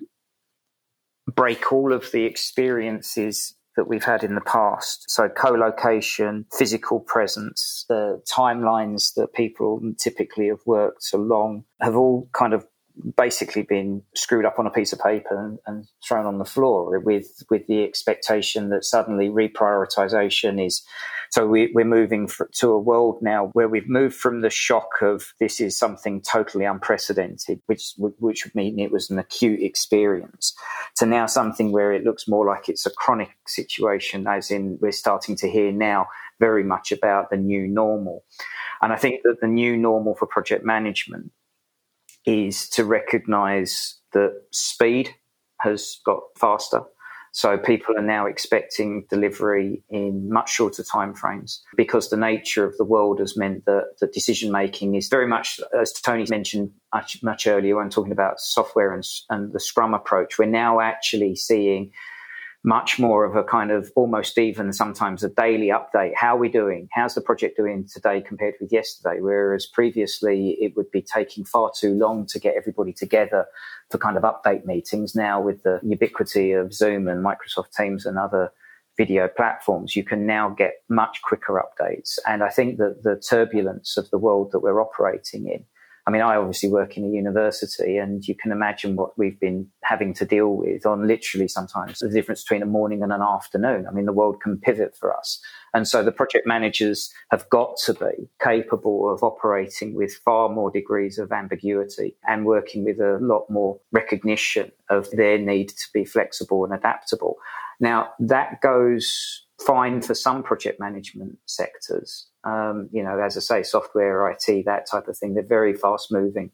[1.34, 5.10] break all of the experiences that we've had in the past.
[5.10, 12.54] So co-location, physical presence, the timelines that people typically have worked along have all kind
[12.54, 12.66] of
[13.18, 17.00] basically been screwed up on a piece of paper and, and, thrown on the floor
[17.00, 20.84] with with the expectation that suddenly reprioritization is
[21.32, 24.90] so we, are moving for, to a world now where we've moved from the shock
[25.02, 30.54] of this is something totally unprecedented which which would mean it was an acute experience
[30.96, 34.92] to now something where it looks more like it's a chronic situation as in we're
[34.92, 36.08] starting to hear now
[36.40, 38.24] very much about the new normal.
[38.82, 41.32] And I think that the new normal for project management
[42.26, 45.16] is to recognize that speed
[45.62, 46.82] has got faster.
[47.36, 52.86] So people are now expecting delivery in much shorter timeframes because the nature of the
[52.86, 57.46] world has meant that the decision making is very much, as Tony mentioned much, much
[57.46, 60.40] earlier when talking about software and, and the Scrum approach.
[60.40, 61.92] We're now actually seeing
[62.66, 66.14] much more of a kind of almost even sometimes a daily update.
[66.16, 66.90] How are we doing?
[66.92, 69.22] How's the project doing today compared with yesterday?
[69.22, 73.46] Whereas previously it would be taking far too long to get everybody together
[73.92, 75.14] for kind of update meetings.
[75.14, 78.52] Now with the ubiquity of Zoom and Microsoft Teams and other
[78.98, 82.18] video platforms, you can now get much quicker updates.
[82.26, 85.66] And I think that the turbulence of the world that we're operating in
[86.08, 89.68] I mean, I obviously work in a university, and you can imagine what we've been
[89.84, 93.88] having to deal with on literally sometimes the difference between a morning and an afternoon.
[93.88, 95.42] I mean, the world can pivot for us.
[95.74, 100.70] And so the project managers have got to be capable of operating with far more
[100.70, 106.06] degrees of ambiguity and working with a lot more recognition of their need to be
[106.06, 107.38] flexible and adaptable.
[107.80, 112.28] Now, that goes fine for some project management sectors.
[112.44, 115.34] Um, you know, as I say, software, IT, that type of thing.
[115.34, 116.52] They're very fast moving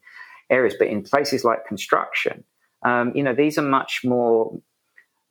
[0.50, 0.76] areas.
[0.78, 2.44] But in places like construction,
[2.84, 4.60] um, you know, these are much more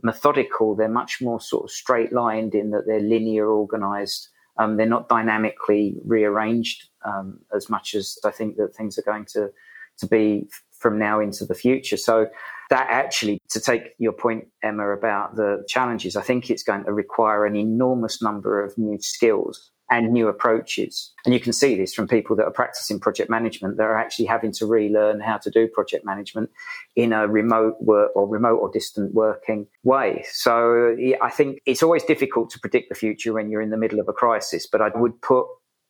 [0.02, 0.74] methodical.
[0.74, 4.28] They're much more sort of straight lined in that they're linear organized.
[4.58, 9.24] Um, they're not dynamically rearranged um, as much as I think that things are going
[9.32, 9.50] to,
[9.98, 11.96] to be from now into the future.
[11.96, 12.26] So
[12.70, 16.92] that actually, to take your point, Emma, about the challenges, I think it's going to
[16.92, 21.12] require an enormous number of new skills and new approaches.
[21.24, 24.26] And you can see this from people that are practicing project management that are actually
[24.26, 26.48] having to relearn how to do project management
[26.94, 30.24] in a remote work or remote or distant working way.
[30.30, 33.98] So I think it's always difficult to predict the future when you're in the middle
[33.98, 35.46] of a crisis, but I would put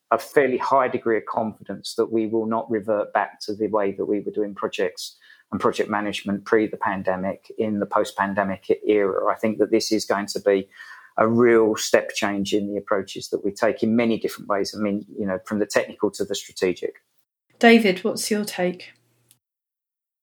[0.09, 3.91] a fairly high degree of confidence that we will not revert back to the way
[3.91, 5.15] that we were doing projects
[5.51, 9.31] and project management pre the pandemic in the post pandemic era.
[9.31, 10.69] I think that this is going to be
[11.17, 14.73] a real step change in the approaches that we take in many different ways.
[14.77, 17.01] I mean, you know, from the technical to the strategic.
[17.59, 18.93] David, what's your take?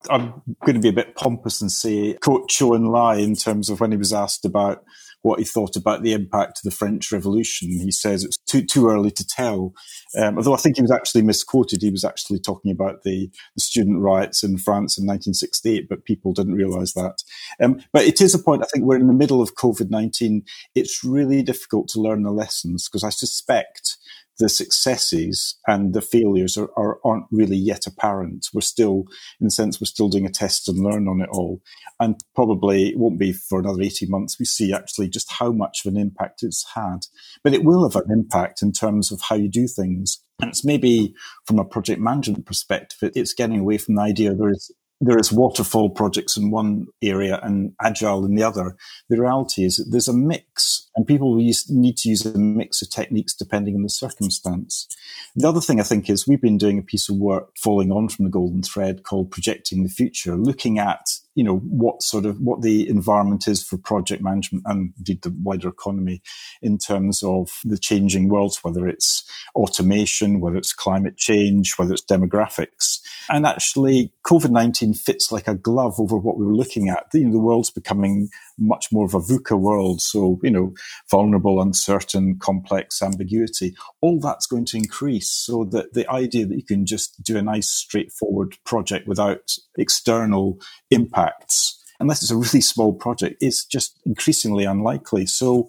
[0.09, 3.81] I'm going to be a bit pompous and say, quote Chou En-lai in terms of
[3.81, 4.85] when he was asked about
[5.23, 7.69] what he thought about the impact of the French Revolution.
[7.69, 9.73] He says it's too too early to tell.
[10.17, 11.83] Um, although I think he was actually misquoted.
[11.83, 16.33] He was actually talking about the, the student riots in France in 1968, but people
[16.33, 17.23] didn't realise that.
[17.61, 18.63] Um, but it is a point.
[18.63, 20.43] I think we're in the middle of COVID 19.
[20.75, 23.98] It's really difficult to learn the lessons because I suspect
[24.39, 28.47] the successes and the failures are, are, aren't really yet apparent.
[28.53, 29.05] We're still,
[29.41, 31.61] in a sense, we're still doing a test and learn on it all.
[31.99, 34.39] And probably it won't be for another 18 months.
[34.39, 37.01] We see actually just how much of an impact it's had.
[37.43, 40.23] But it will have an impact in terms of how you do things.
[40.41, 41.15] And it's maybe
[41.47, 45.33] from a project management perspective, it's getting away from the idea there is there is
[45.33, 48.77] waterfall projects in one area and agile in the other.
[49.09, 52.83] The reality is that there's a mix and people use, need to use a mix
[52.83, 54.89] of techniques depending on the circumstance.
[55.37, 58.09] The other thing I think is we've been doing a piece of work following on
[58.09, 61.07] from the golden thread called projecting the future, looking at
[61.37, 65.33] you know what sort of what the environment is for project management and indeed the
[65.41, 66.21] wider economy
[66.63, 69.23] in terms of the changing worlds, whether it's
[69.55, 72.99] automation, whether it's climate change, whether it's demographics.
[73.31, 77.07] And actually, COVID nineteen fits like a glove over what we were looking at.
[77.13, 80.75] You know, the world's becoming much more of a VUCA world, so you know,
[81.11, 83.75] vulnerable, uncertain, complex, ambiguity.
[84.01, 85.29] All that's going to increase.
[85.29, 90.59] So that the idea that you can just do a nice, straightforward project without external
[90.91, 95.27] impacts, unless it's a really small project, is just increasingly unlikely.
[95.27, 95.69] So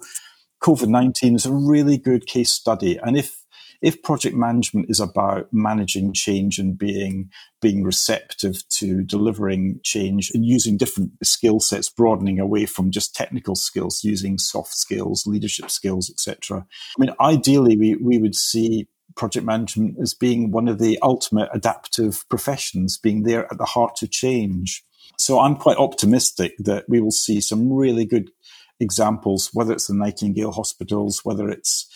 [0.62, 2.98] COVID 19 is a really good case study.
[2.98, 3.39] And if
[3.82, 7.30] if project management is about managing change and being
[7.62, 13.56] being receptive to delivering change and using different skill sets broadening away from just technical
[13.56, 16.66] skills using soft skills leadership skills etc
[16.98, 21.50] i mean ideally we, we would see project management as being one of the ultimate
[21.54, 24.84] adaptive professions being there at the heart of change.
[25.18, 28.32] So I'm quite optimistic that we will see some really good
[28.80, 31.90] examples, whether it's the Nightingale hospitals, whether it's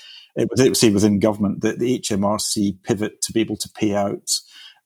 [0.73, 4.29] say within government, that the HMRC pivot to be able to pay out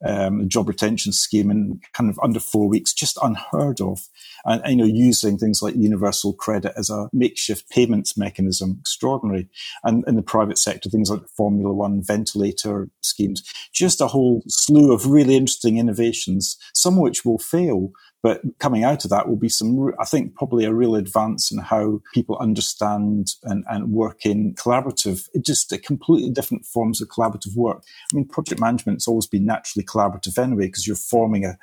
[0.05, 4.07] um, job retention scheme in kind of under four weeks, just unheard of.
[4.45, 9.49] And, you know, using things like universal credit as a makeshift payments mechanism, extraordinary.
[9.83, 14.93] And in the private sector, things like Formula One ventilator schemes, just a whole slew
[14.93, 17.91] of really interesting innovations, some of which will fail,
[18.23, 21.59] but coming out of that will be some, I think, probably a real advance in
[21.59, 27.83] how people understand and, and work in collaborative, just completely different forms of collaborative work.
[28.11, 31.57] I mean, project management has always been naturally collaborative anyway, because you're forming a,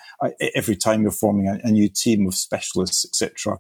[0.55, 2.35] every time you're forming a, a new team of
[2.65, 3.59] specialists, etc.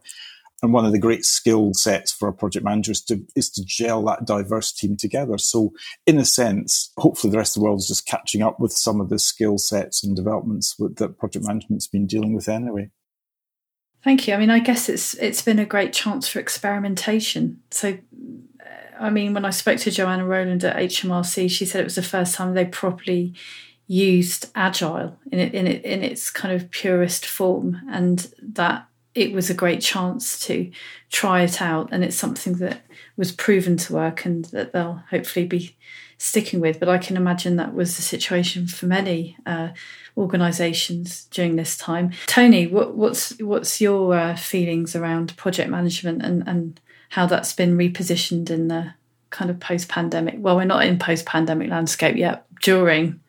[0.62, 3.64] And one of the great skill sets for a project manager is to, is to
[3.66, 5.36] gel that diverse team together.
[5.36, 5.74] So,
[6.06, 9.00] in a sense, hopefully the rest of the world is just catching up with some
[9.00, 12.90] of the skill sets and developments that project management's been dealing with anyway.
[14.02, 14.34] Thank you.
[14.34, 17.60] I mean, I guess it's it's been a great chance for experimentation.
[17.70, 17.98] So,
[18.60, 18.64] uh,
[18.98, 22.02] I mean, when I spoke to Joanna Rowland at HMRC, she said it was the
[22.02, 23.34] first time they properly
[23.86, 29.32] used agile in it in it in its kind of purest form, and that it
[29.32, 30.70] was a great chance to
[31.10, 32.82] try it out and it's something that
[33.16, 35.76] was proven to work and that they'll hopefully be
[36.18, 36.80] sticking with.
[36.80, 39.70] But i can imagine that was the situation for many uh,
[40.16, 42.12] organizations during this time.
[42.26, 47.78] Tony what, what's what's your uh, feelings around project management and, and how that's been
[47.78, 48.94] repositioned in the
[49.30, 53.20] kind of post-pandemic well we're not in post-pandemic landscape yet during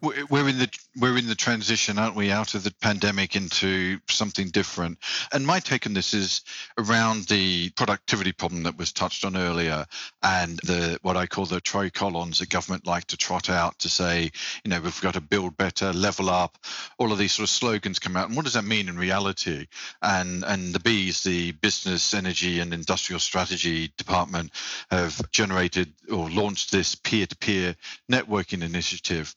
[0.00, 4.48] we're in the we're in the transition, aren't we, out of the pandemic into something
[4.48, 4.98] different?
[5.32, 6.42] And my take on this is
[6.78, 9.86] around the productivity problem that was touched on earlier,
[10.22, 14.30] and the what I call the tricolons that government like to trot out to say,
[14.64, 16.58] you know, we've got to build better, level up,
[16.98, 18.28] all of these sort of slogans come out.
[18.28, 19.66] And what does that mean in reality?
[20.00, 24.52] And and the BEIS, the Business, Energy, and Industrial Strategy Department,
[24.90, 27.74] have generated or launched this peer-to-peer
[28.10, 29.34] networking initiative,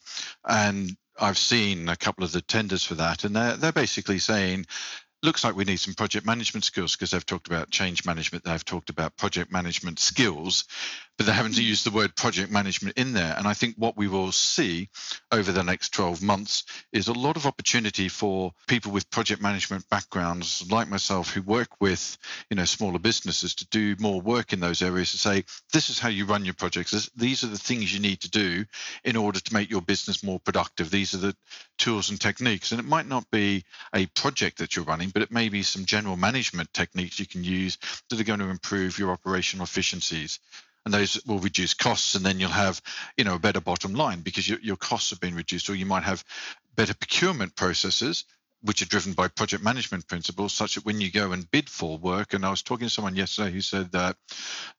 [0.48, 4.66] and I've seen a couple of the tenders for that, and they're, they're basically saying
[5.24, 8.64] looks like we need some project management skills because they've talked about change management, they've
[8.64, 10.66] talked about project management skills,
[11.18, 13.34] but they're having to use the word project management in there.
[13.38, 14.90] And I think what we will see
[15.32, 16.64] over the next 12 months
[16.94, 21.70] is a lot of opportunity for people with project management backgrounds like myself who work
[21.82, 22.18] with,
[22.52, 25.44] you know, smaller businesses to do more work in those areas to say,
[25.74, 27.10] this is how you run your projects.
[27.16, 28.64] these are the things you need to do
[29.04, 30.92] in order to make your business more productive.
[30.92, 31.36] These are the
[31.80, 32.72] tools and techniques.
[32.72, 33.64] And it might not be
[33.94, 37.44] a project that you're running, but it may be some general management techniques you can
[37.44, 40.40] use that are going to improve your operational efficiencies
[40.88, 42.82] and those will reduce costs and then you'll have
[43.18, 45.86] you know a better bottom line because your, your costs have been reduced or you
[45.86, 46.24] might have
[46.78, 48.24] better procurement processes
[48.68, 51.98] which are driven by project management principles, such that when you go and bid for
[51.98, 54.18] work, and I was talking to someone yesterday who said that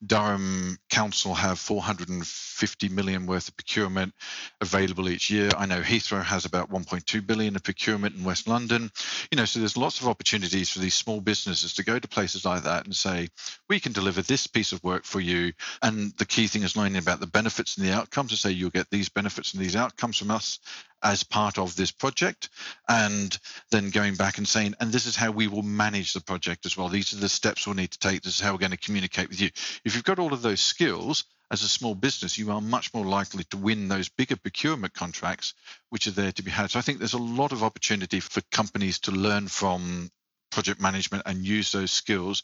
[0.04, 4.14] Durham Council have 450 million worth of procurement
[4.60, 5.50] available each year.
[5.56, 8.90] I know Heathrow has about 1.2 billion of procurement in West London.
[9.30, 12.44] You know, so there's lots of opportunities for these small businesses to go to places
[12.44, 13.28] like that and say,
[13.70, 15.52] we can deliver this piece of work for you.
[15.80, 18.70] And the key thing is learning about the benefits and the outcomes to say you'll
[18.70, 20.58] get these benefits and these outcomes from us
[21.02, 22.48] as part of this project
[22.88, 23.38] and
[23.70, 26.76] then going back and saying and this is how we will manage the project as
[26.76, 26.88] well.
[26.88, 28.22] These are the steps we'll need to take.
[28.22, 29.50] This is how we're going to communicate with you.
[29.84, 33.06] If you've got all of those skills as a small business you are much more
[33.06, 35.54] likely to win those bigger procurement contracts
[35.90, 36.70] which are there to be had.
[36.70, 40.10] So i think there's a lot of opportunity for companies to learn from
[40.50, 42.42] project management and use those skills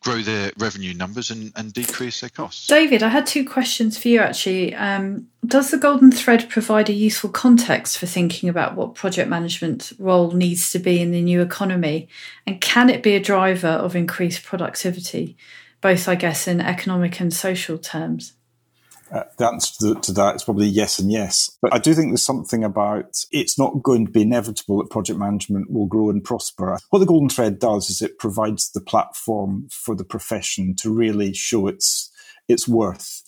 [0.00, 2.66] grow their revenue numbers and, and decrease their costs.
[2.66, 4.74] David, I had two questions for you actually.
[4.74, 9.92] Um, does the Golden Thread provide a useful context for thinking about what project management
[9.98, 12.08] role needs to be in the new economy?
[12.46, 15.36] And can it be a driver of increased productivity,
[15.80, 18.34] both, I guess, in economic and social terms?
[19.12, 21.56] Uh, the answer to, to, that is probably yes and yes.
[21.60, 25.18] But I do think there's something about it's not going to be inevitable that project
[25.18, 26.78] management will grow and prosper.
[26.90, 31.32] What the Golden Thread does is it provides the platform for the profession to really
[31.34, 32.10] show its
[32.48, 33.22] its worth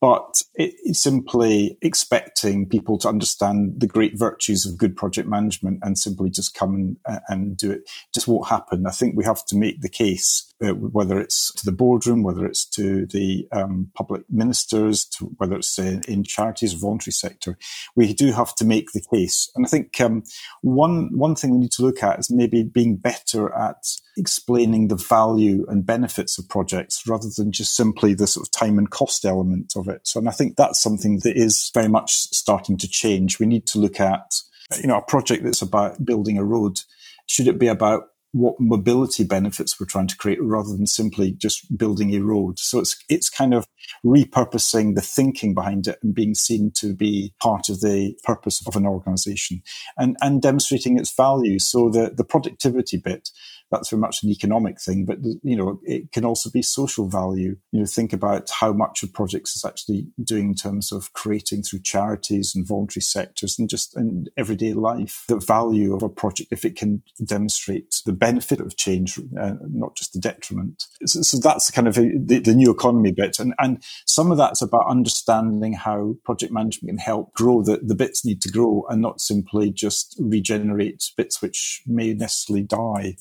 [0.00, 5.98] but it's simply expecting people to understand the great virtues of good project management and
[5.98, 8.86] simply just come and, and do it just won't happen.
[8.86, 12.46] I think we have to make the case, uh, whether it's to the boardroom, whether
[12.46, 17.58] it's to the um, public ministers, to whether it's in, in, charities voluntary sector,
[17.96, 19.50] we do have to make the case.
[19.54, 20.22] And I think um,
[20.62, 23.84] one one thing we need to look at is maybe being better at
[24.18, 28.78] explaining the value and benefits of projects rather than just simply the sort of time
[28.78, 30.06] and cost element of it.
[30.06, 33.38] So, and I think that's something that is very much starting to change.
[33.38, 34.34] We need to look at,
[34.80, 36.80] you know, a project that's about building a road.
[37.26, 41.76] Should it be about what mobility benefits we're trying to create rather than simply just
[41.76, 42.58] building a road.
[42.58, 43.66] So it's it's kind of
[44.04, 48.76] repurposing the thinking behind it and being seen to be part of the purpose of
[48.76, 49.62] an organization
[49.96, 51.58] and, and demonstrating its value.
[51.58, 53.30] So the, the productivity bit
[53.70, 57.56] that's very much an economic thing, but you know, it can also be social value.
[57.72, 61.62] You know, think about how much of projects is actually doing in terms of creating
[61.62, 65.24] through charities and voluntary sectors and just in everyday life.
[65.28, 69.96] The value of a project, if it can demonstrate the benefit of change, uh, not
[69.96, 70.84] just the detriment.
[71.04, 73.38] So, so that's kind of a, the, the new economy bit.
[73.38, 77.94] And, and some of that's about understanding how project management can help grow the, the
[77.94, 83.16] bits need to grow and not simply just regenerate bits which may necessarily die.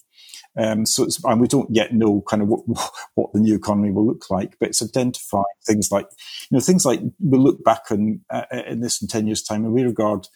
[0.58, 2.62] Um, so and we don't yet know kind of what,
[3.16, 6.08] what the new economy will look like, but it's identifying things like,
[6.50, 9.64] you know, things like we'll look back on uh, in this in 10 years time
[9.64, 10.28] and we regard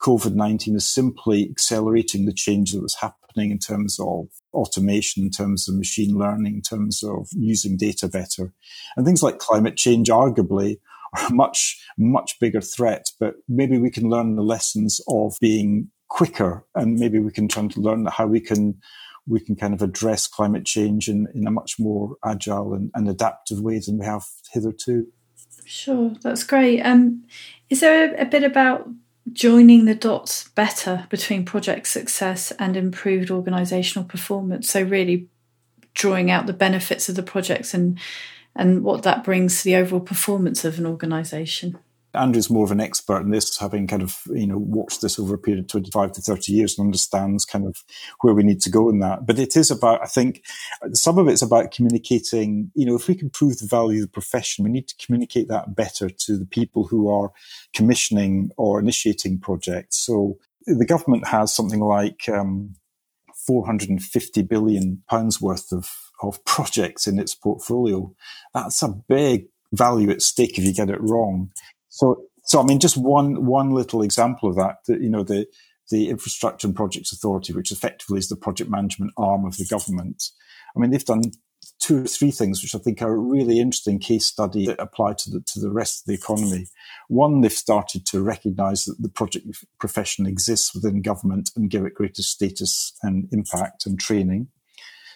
[0.00, 5.68] COVID-19 as simply accelerating the change that was happening in terms of automation, in terms
[5.68, 8.52] of machine learning, in terms of using data better.
[8.96, 10.76] And things like climate change arguably
[11.16, 15.90] are a much, much bigger threat, but maybe we can learn the lessons of being
[16.08, 18.78] quicker and maybe we can try to learn how we can
[19.28, 23.08] we can kind of address climate change in, in a much more agile and, and
[23.08, 25.06] adaptive way than we have hitherto.
[25.64, 26.80] Sure, that's great.
[26.80, 27.24] Um,
[27.68, 28.88] is there a, a bit about
[29.32, 34.70] joining the dots better between project success and improved organisational performance?
[34.70, 35.28] So really
[35.94, 37.98] drawing out the benefits of the projects and
[38.56, 41.78] and what that brings to the overall performance of an organisation.
[42.14, 45.34] Andrew's more of an expert in this, having kind of you know watched this over
[45.34, 47.84] a period of twenty five to thirty years and understands kind of
[48.20, 49.26] where we need to go in that.
[49.26, 50.42] But it is about, I think,
[50.92, 52.70] some of it's about communicating.
[52.74, 55.48] You know, if we can prove the value of the profession, we need to communicate
[55.48, 57.30] that better to the people who are
[57.74, 59.98] commissioning or initiating projects.
[59.98, 62.74] So the government has something like um,
[63.46, 65.90] 450 billion pounds worth of
[66.20, 68.12] of projects in its portfolio.
[68.52, 71.52] That's a big value at stake if you get it wrong.
[71.98, 74.76] So, so I mean, just one one little example of that.
[74.86, 75.46] that you know, the
[75.90, 80.22] the Infrastructure and Projects Authority, which effectively is the project management arm of the government.
[80.76, 81.22] I mean, they've done
[81.80, 85.14] two or three things which I think are a really interesting case study that apply
[85.14, 86.66] to the to the rest of the economy.
[87.08, 89.46] One, they've started to recognise that the project
[89.80, 94.48] profession exists within government and give it greater status and impact and training.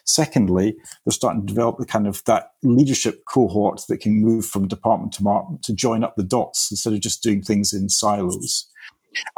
[0.05, 4.69] Secondly, they're starting to develop the kind of that leadership cohort that can move from
[4.69, 8.69] department to department to join up the dots instead of just doing things in silos.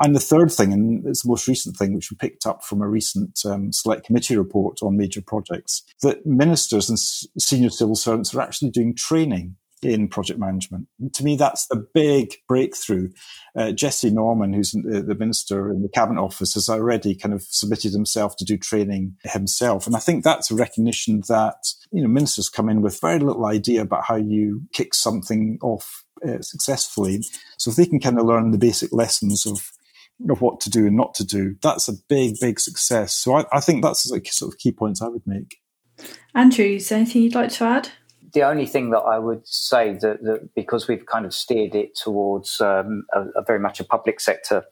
[0.00, 2.80] And the third thing, and it's the most recent thing, which we picked up from
[2.80, 7.96] a recent um, select committee report on major projects, that ministers and s- senior civil
[7.96, 10.88] servants are actually doing training in project management.
[10.98, 13.10] And to me, that's the big breakthrough.
[13.56, 17.92] Uh, Jesse Norman, who's the minister in the cabinet office, has already kind of submitted
[17.92, 19.86] himself to do training himself.
[19.86, 23.46] And I think that's a recognition that, you know, ministers come in with very little
[23.46, 27.22] idea about how you kick something off uh, successfully.
[27.58, 29.70] So if they can kind of learn the basic lessons of
[30.30, 33.16] of what to do and not to do, that's a big, big success.
[33.16, 35.56] So I, I think that's like sort of key points I would make.
[36.34, 37.88] Andrew, is there anything you'd like to add?
[38.34, 41.96] The only thing that I would say that, that because we've kind of steered it
[41.96, 44.64] towards um, a, a very much a public sector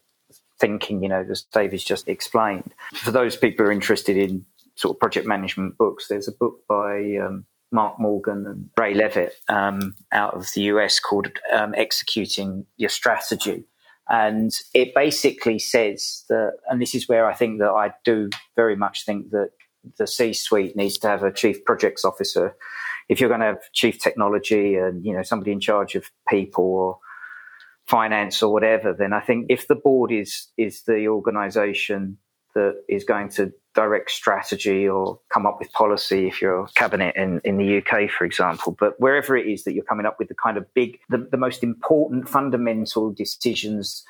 [0.60, 2.72] thinking, you know, as David's just explained.
[2.94, 4.44] For those people who are interested in
[4.74, 9.34] sort of project management books, there's a book by um, Mark Morgan and Ray Levitt
[9.48, 13.64] um, out of the US called um, Executing Your Strategy.
[14.08, 18.76] And it basically says that, and this is where I think that I do very
[18.76, 19.50] much think that
[19.98, 22.54] the C suite needs to have a chief projects officer.
[23.12, 26.64] If you're going to have chief technology and, you know, somebody in charge of people
[26.64, 26.98] or
[27.86, 32.16] finance or whatever, then I think if the board is, is the organization
[32.54, 37.42] that is going to direct strategy or come up with policy if you're cabinet in,
[37.44, 38.74] in the UK, for example.
[38.80, 41.36] But wherever it is that you're coming up with the kind of big, the, the
[41.36, 44.04] most important fundamental decisions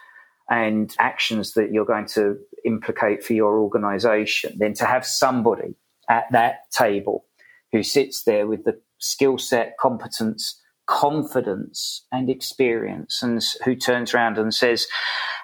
[0.48, 5.74] and actions that you're going to implicate for your organization, then to have somebody
[6.09, 7.24] at that table
[7.72, 14.38] who sits there with the skill set, competence, confidence, and experience, and who turns around
[14.38, 14.86] and says,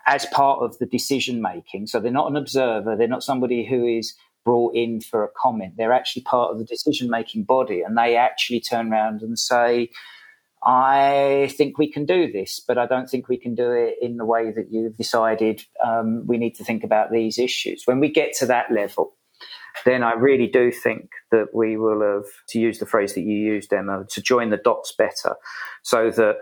[0.06, 3.84] as part of the decision making, so they're not an observer, they're not somebody who
[3.86, 7.98] is brought in for a comment, they're actually part of the decision making body, and
[7.98, 9.90] they actually turn around and say,
[10.64, 14.16] I think we can do this, but I don't think we can do it in
[14.16, 17.82] the way that you've decided um, we need to think about these issues.
[17.84, 19.14] When we get to that level,
[19.84, 23.36] then I really do think that we will have, to use the phrase that you
[23.36, 25.36] used, Emma, to join the dots better
[25.82, 26.36] so that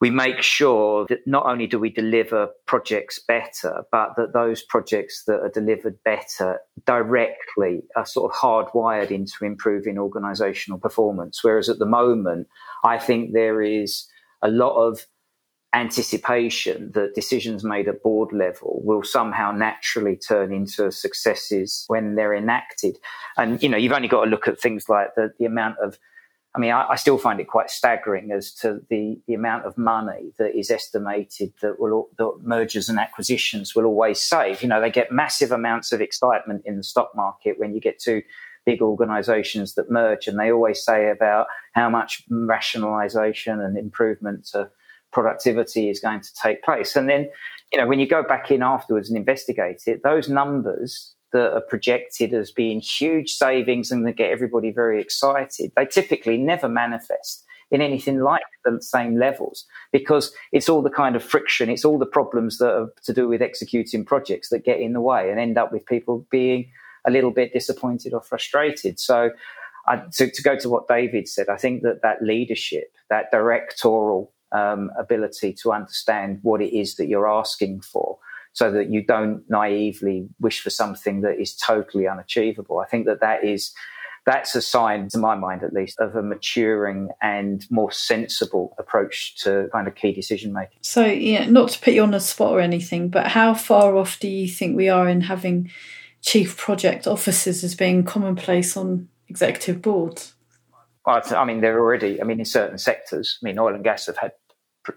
[0.00, 5.22] we make sure that not only do we deliver projects better, but that those projects
[5.28, 11.44] that are delivered better directly are sort of hardwired into improving organizational performance.
[11.44, 12.48] Whereas at the moment,
[12.82, 14.08] I think there is
[14.42, 15.06] a lot of
[15.74, 22.34] anticipation that decisions made at board level will somehow naturally turn into successes when they're
[22.34, 22.98] enacted.
[23.36, 25.98] And, you know, you've only got to look at things like the, the amount of
[26.54, 29.78] I mean, I, I, still find it quite staggering as to the, the amount of
[29.78, 34.62] money that is estimated that will that mergers and acquisitions will always save.
[34.62, 37.98] You know, they get massive amounts of excitement in the stock market when you get
[38.00, 38.22] to
[38.66, 44.68] big organisations that merge, and they always say about how much rationalisation and improvement to
[45.12, 46.96] productivity is going to take place.
[46.96, 47.28] And then,
[47.72, 51.62] you know, when you go back in afterwards and investigate it, those numbers that are
[51.62, 57.44] projected as being huge savings and that get everybody very excited, they typically never manifest
[57.70, 61.98] in anything like the same levels because it's all the kind of friction, it's all
[61.98, 65.40] the problems that are to do with executing projects that get in the way and
[65.40, 66.70] end up with people being
[67.06, 69.00] a little bit disappointed or frustrated.
[69.00, 69.30] So,
[69.86, 74.31] I, to, to go to what David said, I think that that leadership, that directorial
[74.52, 78.18] um, ability to understand what it is that you're asking for,
[78.52, 82.78] so that you don't naively wish for something that is totally unachievable.
[82.80, 83.72] I think that that is
[84.24, 89.36] that's a sign, to my mind at least, of a maturing and more sensible approach
[89.42, 90.78] to kind of key decision making.
[90.82, 94.20] So, yeah, not to put you on the spot or anything, but how far off
[94.20, 95.70] do you think we are in having
[96.20, 100.34] chief project officers as being commonplace on executive boards?
[101.04, 104.18] I mean, they're already, I mean, in certain sectors, I mean, oil and gas have
[104.18, 104.32] had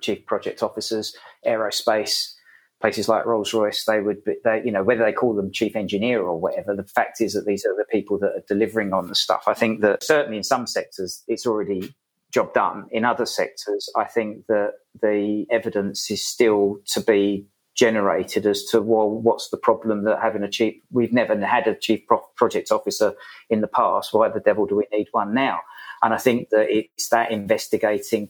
[0.01, 1.15] chief project officers,
[1.45, 2.33] aerospace,
[2.81, 5.75] places like Rolls Royce, they would be, they, you know, whether they call them chief
[5.75, 9.07] engineer or whatever, the fact is that these are the people that are delivering on
[9.07, 9.43] the stuff.
[9.47, 11.95] I think that certainly in some sectors, it's already
[12.31, 12.85] job done.
[12.91, 18.81] In other sectors, I think that the evidence is still to be generated as to
[18.81, 20.75] well, what's the problem that having a chief?
[20.91, 22.01] We've never had a chief
[22.35, 23.13] project officer
[23.49, 24.13] in the past.
[24.13, 25.59] Why the devil do we need one now?
[26.01, 28.29] And I think that it's that investigating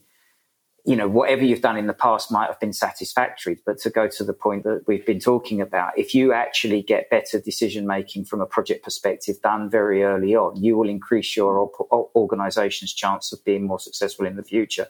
[0.86, 4.08] you know, whatever you've done in the past might have been satisfactory, but to go
[4.08, 8.26] to the point that we've been talking about, if you actually get better decision making
[8.26, 11.72] from a project perspective done very early on, you will increase your
[12.16, 14.88] organization's chance of being more successful in the future.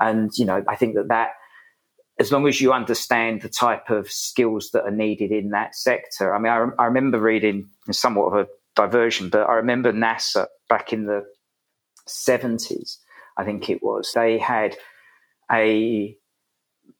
[0.00, 1.30] And, you know, I think that that,
[2.18, 6.34] as long as you understand the type of skills that are needed in that sector.
[6.34, 10.92] I mean, I, I remember reading somewhat of a diversion, but I remember NASA back
[10.92, 11.24] in the
[12.08, 12.96] 70s,
[13.38, 14.76] I think it was, they had
[15.50, 16.16] a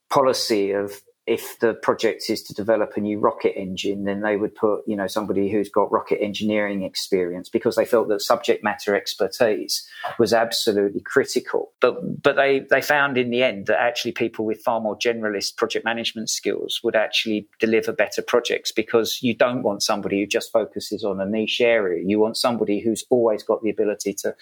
[0.09, 4.53] policy of if the project is to develop a new rocket engine, then they would
[4.53, 8.97] put, you know, somebody who's got rocket engineering experience because they felt that subject matter
[8.97, 9.87] expertise
[10.19, 11.71] was absolutely critical.
[11.81, 15.57] But but they they found in the end that actually people with far more generalist
[15.57, 20.51] project management skills would actually deliver better projects because you don't want somebody who just
[20.51, 22.03] focuses on a niche area.
[22.05, 24.35] You want somebody who's always got the ability to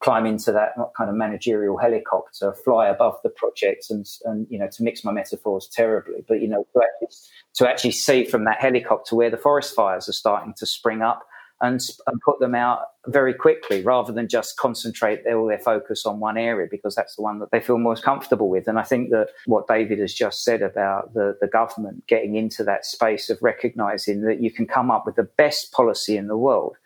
[0.00, 4.68] climb into that kind of managerial helicopter, fly above the project, and and you know
[4.68, 7.16] to mix my metaphors terribly, but you know to actually,
[7.54, 11.26] to actually see from that helicopter where the forest fires are starting to spring up.
[11.60, 16.20] And, and put them out very quickly rather than just concentrate all their focus on
[16.20, 18.68] one area because that's the one that they feel most comfortable with.
[18.68, 22.64] And I think that what David has just said about the, the government getting into
[22.64, 26.36] that space of recognizing that you can come up with the best policy in the
[26.36, 26.76] world,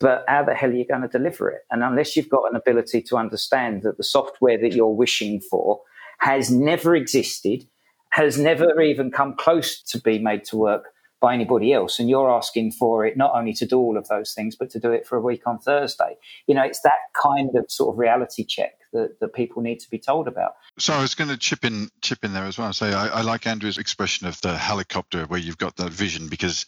[0.00, 1.62] but how the hell are you going to deliver it?
[1.70, 5.80] And unless you've got an ability to understand that the software that you're wishing for
[6.18, 7.66] has never existed,
[8.10, 10.84] has never even come close to be made to work
[11.20, 14.34] by anybody else, and you're asking for it not only to do all of those
[14.34, 16.16] things, but to do it for a week on Thursday.
[16.46, 19.90] You know, it's that kind of sort of reality check that, that people need to
[19.90, 20.54] be told about.
[20.78, 22.72] So I was going to chip in chip in there as well.
[22.72, 26.64] Say I, I, like Andrew's expression of the helicopter where you've got that vision because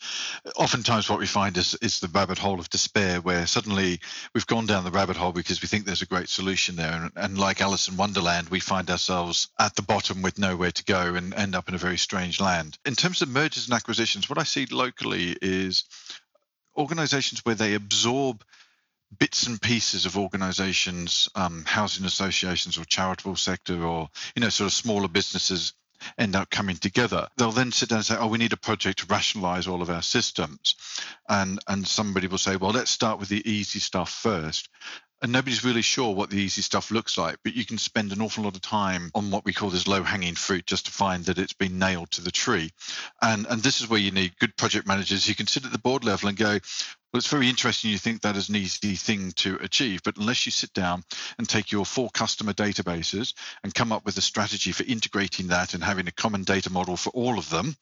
[0.56, 4.00] oftentimes what we find is is the rabbit hole of despair where suddenly
[4.34, 7.12] we've gone down the rabbit hole because we think there's a great solution there and,
[7.16, 11.14] and like Alice in Wonderland we find ourselves at the bottom with nowhere to go
[11.14, 12.76] and end up in a very strange land.
[12.84, 15.84] In terms of mergers and acquisitions, what I see locally is
[16.76, 18.44] organizations where they absorb
[19.18, 24.66] bits and pieces of organizations, um, housing associations or charitable sector or, you know, sort
[24.66, 25.72] of smaller businesses
[26.18, 27.26] end up coming together.
[27.36, 29.90] They'll then sit down and say, oh, we need a project to rationalize all of
[29.90, 30.74] our systems.
[31.28, 34.68] And, and somebody will say, well, let's start with the easy stuff first
[35.22, 38.20] and nobody's really sure what the easy stuff looks like but you can spend an
[38.20, 41.24] awful lot of time on what we call this low hanging fruit just to find
[41.24, 42.70] that it's been nailed to the tree
[43.22, 45.78] and and this is where you need good project managers who can sit at the
[45.78, 46.58] board level and go
[47.16, 50.44] well, it's very interesting you think that is an easy thing to achieve, but unless
[50.44, 51.02] you sit down
[51.38, 53.32] and take your four customer databases
[53.64, 56.94] and come up with a strategy for integrating that and having a common data model
[56.94, 57.74] for all of them,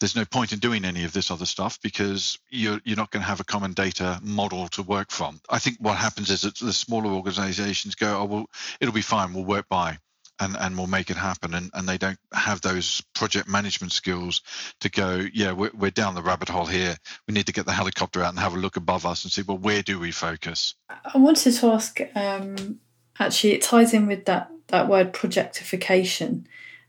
[0.00, 3.22] there's no point in doing any of this other stuff because you're, you're not going
[3.22, 5.40] to have a common data model to work from.
[5.48, 8.46] I think what happens is that the smaller organizations go, oh, well,
[8.80, 9.98] it'll be fine, we'll work by
[10.42, 11.54] and, and will make it happen.
[11.54, 14.42] And, and they don't have those project management skills
[14.80, 16.96] to go, yeah, we're, we're down the rabbit hole here.
[17.26, 19.42] We need to get the helicopter out and have a look above us and see,
[19.42, 20.74] well, where do we focus?
[20.90, 22.80] I wanted to ask, um,
[23.18, 26.44] actually, it ties in with that, that word projectification.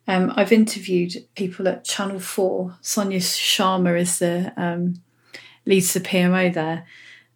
[0.07, 2.77] Um, I've interviewed people at Channel 4.
[2.81, 4.95] Sonia Sharma is the um,
[5.65, 6.85] leads the PMO there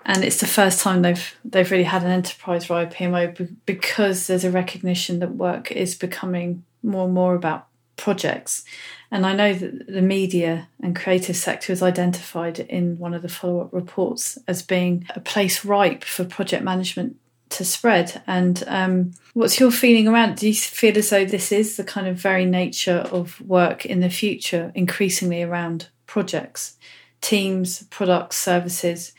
[0.07, 4.45] and it's the first time they've they've really had an enterprise wide PMO because there's
[4.45, 8.63] a recognition that work is becoming more and more about projects.
[9.11, 13.29] And I know that the media and creative sector is identified in one of the
[13.29, 17.17] follow up reports as being a place ripe for project management
[17.49, 18.21] to spread.
[18.27, 20.37] And um, what's your feeling around?
[20.37, 23.99] Do you feel as though this is the kind of very nature of work in
[23.99, 26.77] the future, increasingly around projects,
[27.19, 29.13] teams, products, services?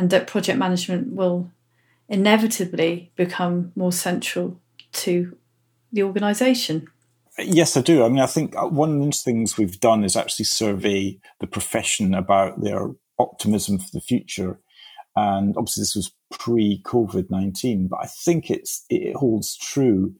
[0.00, 1.50] And that project management will
[2.08, 4.58] inevitably become more central
[4.92, 5.36] to
[5.92, 6.88] the organisation.
[7.38, 8.02] Yes, I do.
[8.02, 12.14] I mean, I think one of the things we've done is actually survey the profession
[12.14, 12.88] about their
[13.18, 14.58] optimism for the future.
[15.16, 20.14] And obviously, this was pre COVID 19, but I think it's, it holds true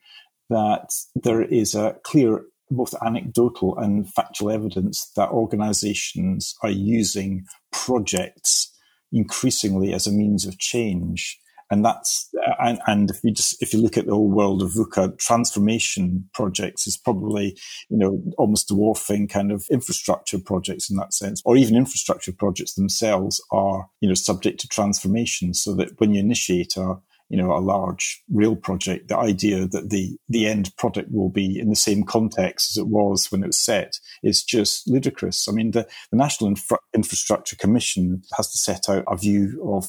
[0.50, 8.69] that there is a clear, both anecdotal and factual evidence that organizations are using projects
[9.12, 11.38] increasingly as a means of change.
[11.72, 14.72] And that's and, and if you just if you look at the whole world of
[14.72, 17.56] VUCA, transformation projects is probably
[17.88, 22.74] you know almost dwarfing kind of infrastructure projects in that sense, or even infrastructure projects
[22.74, 25.54] themselves are you know subject to transformation.
[25.54, 26.96] So that when you initiate a
[27.30, 31.58] you know, a large rail project, the idea that the, the end product will be
[31.58, 35.48] in the same context as it was when it was set is just ludicrous.
[35.48, 39.86] I mean, the, the National Infra- Infrastructure Commission has to set out a view of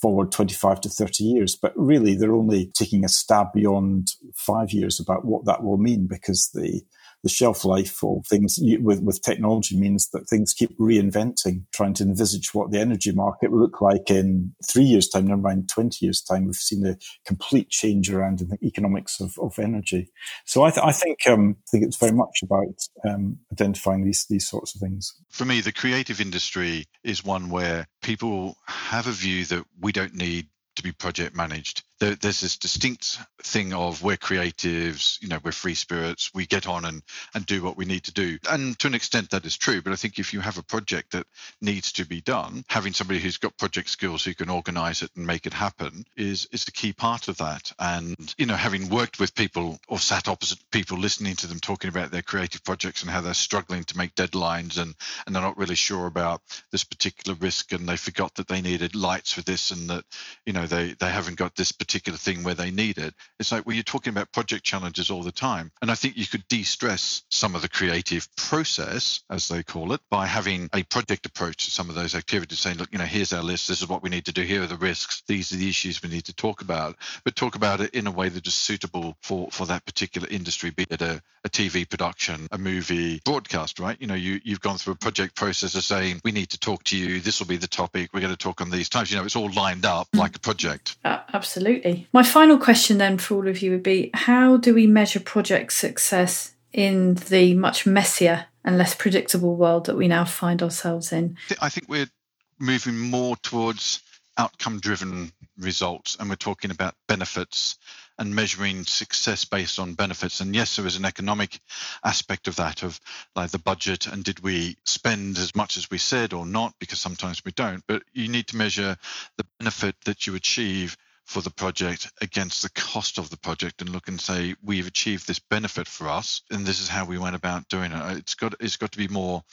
[0.00, 4.98] forward 25 to 30 years, but really they're only taking a stab beyond five years
[4.98, 6.80] about what that will mean because the
[7.22, 12.04] the shelf life of things with, with technology means that things keep reinventing, trying to
[12.04, 16.04] envisage what the energy market will look like in three years' time, never mind 20
[16.04, 16.46] years' time.
[16.46, 16.96] We've seen a
[17.26, 20.10] complete change around in the economics of, of energy.
[20.46, 22.74] So I, th- I think um, I think it's very much about
[23.08, 25.14] um, identifying these these sorts of things.
[25.30, 30.14] For me, the creative industry is one where people have a view that we don't
[30.14, 30.46] need
[30.76, 35.52] to be project managed there, there's this distinct thing of we're creatives, you know, we're
[35.52, 37.02] free spirits, we get on and
[37.34, 39.82] and do what we need to do, and to an extent that is true.
[39.82, 41.26] But I think if you have a project that
[41.60, 45.26] needs to be done, having somebody who's got project skills who can organise it and
[45.26, 47.72] make it happen is is the key part of that.
[47.78, 51.88] And you know, having worked with people or sat opposite people, listening to them talking
[51.88, 54.94] about their creative projects and how they're struggling to make deadlines and
[55.26, 58.94] and they're not really sure about this particular risk and they forgot that they needed
[58.94, 60.04] lights for this and that
[60.46, 63.14] you know they they haven't got this particular thing where they need it.
[63.38, 65.70] It's like well you're talking about project challenges all the time.
[65.82, 70.00] And i think you could de-stress some of the creative process as they call it
[70.10, 73.32] by having a project approach to some of those activities saying look you know here's
[73.32, 73.68] our list.
[73.68, 74.42] This is what we need to do.
[74.42, 75.22] Here are the risks.
[75.26, 76.96] These are the issues we need to talk about.
[77.24, 80.70] But talk about it in a way that is suitable for for that particular industry
[80.70, 83.96] be it a, a tv production a movie broadcast right?
[84.00, 86.84] You know you you've gone through a project process of saying we need to talk
[86.84, 87.20] to you.
[87.20, 88.10] This will be the topic.
[88.12, 89.10] We're going to talk on these times.
[89.10, 90.18] You know it's all lined up mm.
[90.18, 90.96] like a project.
[91.04, 91.77] Uh, absolutely
[92.12, 95.72] my final question then for all of you would be how do we measure project
[95.72, 101.36] success in the much messier and less predictable world that we now find ourselves in
[101.60, 102.10] i think we're
[102.58, 104.02] moving more towards
[104.36, 107.76] outcome driven results and we're talking about benefits
[108.18, 110.40] and measuring success based on benefits.
[110.40, 111.60] And yes, there is an economic
[112.04, 113.00] aspect of that, of
[113.36, 116.98] like the budget and did we spend as much as we said or not, because
[116.98, 117.84] sometimes we don't.
[117.86, 118.96] But you need to measure
[119.36, 120.96] the benefit that you achieve
[121.28, 125.28] for the project against the cost of the project and look and say we've achieved
[125.28, 128.16] this benefit for us and this is how we went about doing it.
[128.16, 129.44] It's got it's got to be more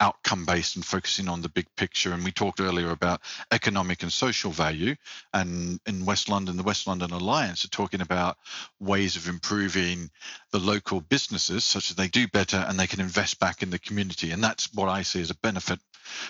[0.00, 2.12] outcome based and focusing on the big picture.
[2.12, 3.20] And we talked earlier about
[3.50, 4.94] economic and social value.
[5.32, 8.36] And in West London, the West London Alliance are talking about
[8.80, 10.10] ways of improving
[10.52, 13.78] the local businesses such that they do better and they can invest back in the
[13.78, 14.30] community.
[14.30, 15.80] And that's what I see as a benefit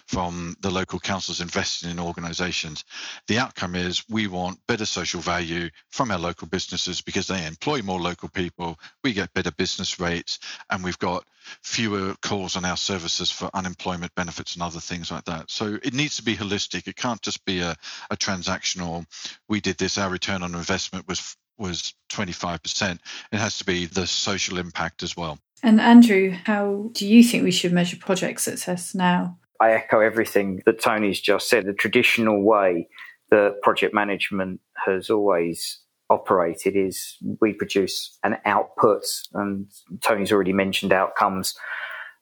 [0.06, 2.84] from the local councils investing in organizations.
[3.26, 7.82] The outcome is we want better social value from our local businesses because they employ
[7.82, 10.38] more local people, we get better business rates,
[10.70, 11.24] and we've got
[11.62, 15.50] fewer calls on our services for unemployment benefits and other things like that.
[15.50, 16.86] So it needs to be holistic.
[16.86, 17.76] It can't just be a,
[18.10, 19.04] a transactional,
[19.48, 23.00] we did this, our return on investment was was 25%.
[23.32, 25.40] It has to be the social impact as well.
[25.62, 29.38] And Andrew, how do you think we should measure project success now?
[29.60, 31.66] I echo everything that Tony's just said.
[31.66, 32.86] The traditional way
[33.30, 35.80] that project management has always
[36.10, 39.02] operated is we produce an output,
[39.34, 39.66] and
[40.00, 41.54] Tony's already mentioned outcomes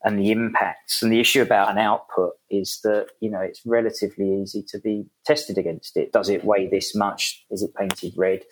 [0.06, 1.02] and the impacts.
[1.02, 5.04] And the issue about an output is that, you know, it's relatively easy to be
[5.26, 6.12] tested against it.
[6.12, 7.44] Does it weigh this much?
[7.50, 8.44] Is it painted red?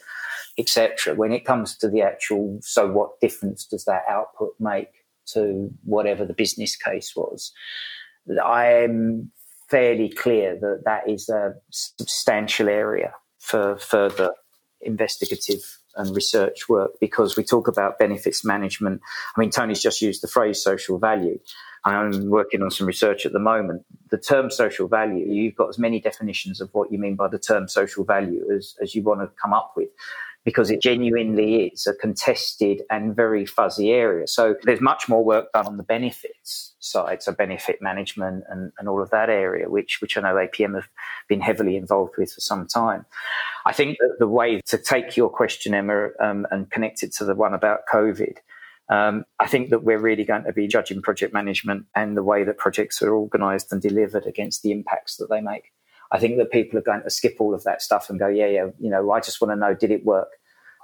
[0.58, 1.14] Etc.
[1.14, 4.88] When it comes to the actual, so what difference does that output make
[5.26, 7.52] to whatever the business case was?
[8.44, 9.30] I'm
[9.68, 14.32] fairly clear that that is a substantial area for further
[14.80, 19.00] investigative and research work because we talk about benefits management.
[19.36, 21.38] I mean, Tony's just used the phrase social value.
[21.84, 23.84] I'm working on some research at the moment.
[24.10, 27.38] The term social value, you've got as many definitions of what you mean by the
[27.38, 29.88] term social value as, as you want to come up with
[30.44, 34.26] because it genuinely is a contested and very fuzzy area.
[34.26, 38.88] So there's much more work done on the benefits side, so benefit management and, and
[38.88, 40.88] all of that area, which which I know APM have
[41.28, 43.06] been heavily involved with for some time.
[43.64, 47.24] I think that the way to take your question, Emma, um, and connect it to
[47.24, 48.36] the one about COVID.
[48.90, 52.44] Um, I think that we're really going to be judging project management and the way
[52.44, 55.72] that projects are organised and delivered against the impacts that they make.
[56.14, 58.46] I think that people are going to skip all of that stuff and go, yeah,
[58.46, 60.28] yeah, you know, I just want to know, did it work?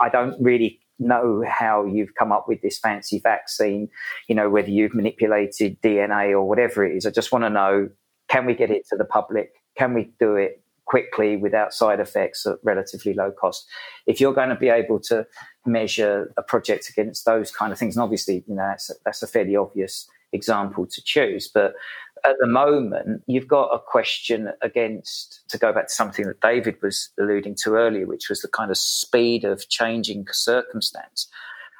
[0.00, 3.88] I don't really know how you've come up with this fancy vaccine,
[4.26, 7.06] you know, whether you've manipulated DNA or whatever it is.
[7.06, 7.88] I just want to know,
[8.26, 9.52] can we get it to the public?
[9.78, 13.68] Can we do it quickly without side effects at relatively low cost?
[14.08, 15.24] If you're going to be able to
[15.64, 19.22] measure a project against those kind of things, and obviously, you know, that's a, that's
[19.22, 21.74] a fairly obvious example to choose, but
[22.24, 26.76] at the moment, you've got a question against, to go back to something that David
[26.82, 31.28] was alluding to earlier, which was the kind of speed of changing circumstance.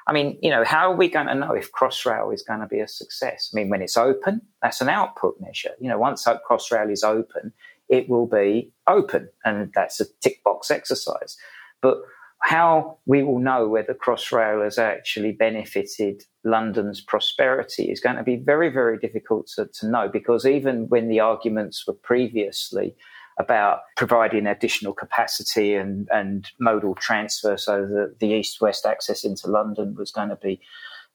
[0.07, 2.67] I mean, you know, how are we going to know if Crossrail is going to
[2.67, 3.51] be a success?
[3.53, 5.71] I mean, when it's open, that's an output measure.
[5.79, 7.53] You know, once Crossrail is open,
[7.87, 11.37] it will be open, and that's a tick box exercise.
[11.81, 11.99] But
[12.41, 18.35] how we will know whether Crossrail has actually benefited London's prosperity is going to be
[18.35, 22.95] very, very difficult to, to know because even when the arguments were previously
[23.39, 29.47] about providing additional capacity and, and modal transfer so that the east west access into
[29.47, 30.59] London was going to be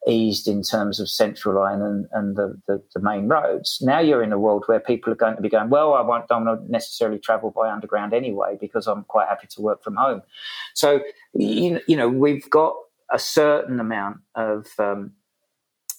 [0.07, 3.79] eased in terms of Central Line and, and the, the, the, main roads.
[3.83, 6.29] Now you're in a world where people are going to be going, well, I won't,
[6.29, 10.23] don't necessarily travel by underground anyway because I'm quite happy to work from home.
[10.75, 11.01] So,
[11.35, 12.77] you, you know, we've got
[13.13, 15.13] a certain amount of um,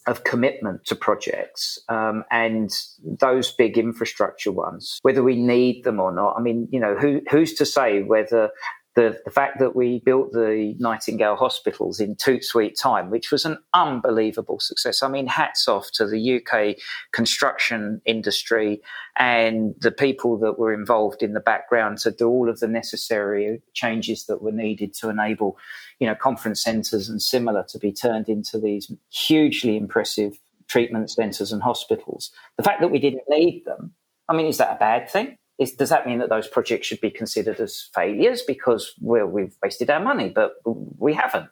[0.07, 2.71] of commitment to projects um, and
[3.03, 6.35] those big infrastructure ones, whether we need them or not.
[6.37, 8.49] I mean, you know, who, who's to say whether
[8.97, 13.45] the, the fact that we built the Nightingale hospitals in two sweet time, which was
[13.45, 15.03] an unbelievable success.
[15.03, 16.77] I mean, hats off to the UK
[17.13, 18.81] construction industry
[19.15, 23.61] and the people that were involved in the background to do all of the necessary
[23.75, 25.59] changes that were needed to enable,
[25.99, 31.51] you know, conference centres and similar to be turned into these hugely impressive treatment centres
[31.51, 32.31] and hospitals.
[32.57, 33.93] The fact that we didn't need them,
[34.27, 35.37] I mean, is that a bad thing?
[35.59, 39.55] Is, does that mean that those projects should be considered as failures because well, we've
[39.61, 40.29] wasted our money?
[40.29, 41.49] But we haven't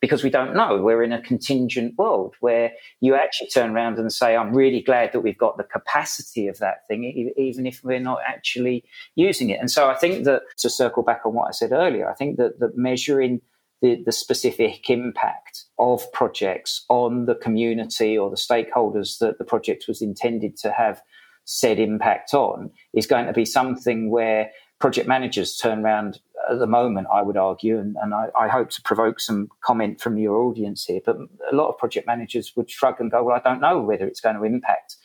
[0.00, 0.80] because we don't know.
[0.82, 5.12] We're in a contingent world where you actually turn around and say, I'm really glad
[5.12, 8.84] that we've got the capacity of that thing, even if we're not actually
[9.14, 9.58] using it.
[9.58, 12.36] And so I think that to circle back on what I said earlier, I think
[12.36, 13.40] that, that measuring
[13.82, 19.84] the, the specific impact of projects on the community or the stakeholders that the project
[19.88, 21.00] was intended to have
[21.46, 26.20] said impact on is going to be something where project managers turn around
[26.50, 30.00] at the moment, I would argue, and, and I, I, hope to provoke some comment
[30.00, 31.16] from your audience here, but
[31.50, 34.20] a lot of project managers would shrug and go, well, I don't know whether it's
[34.20, 34.96] going to impact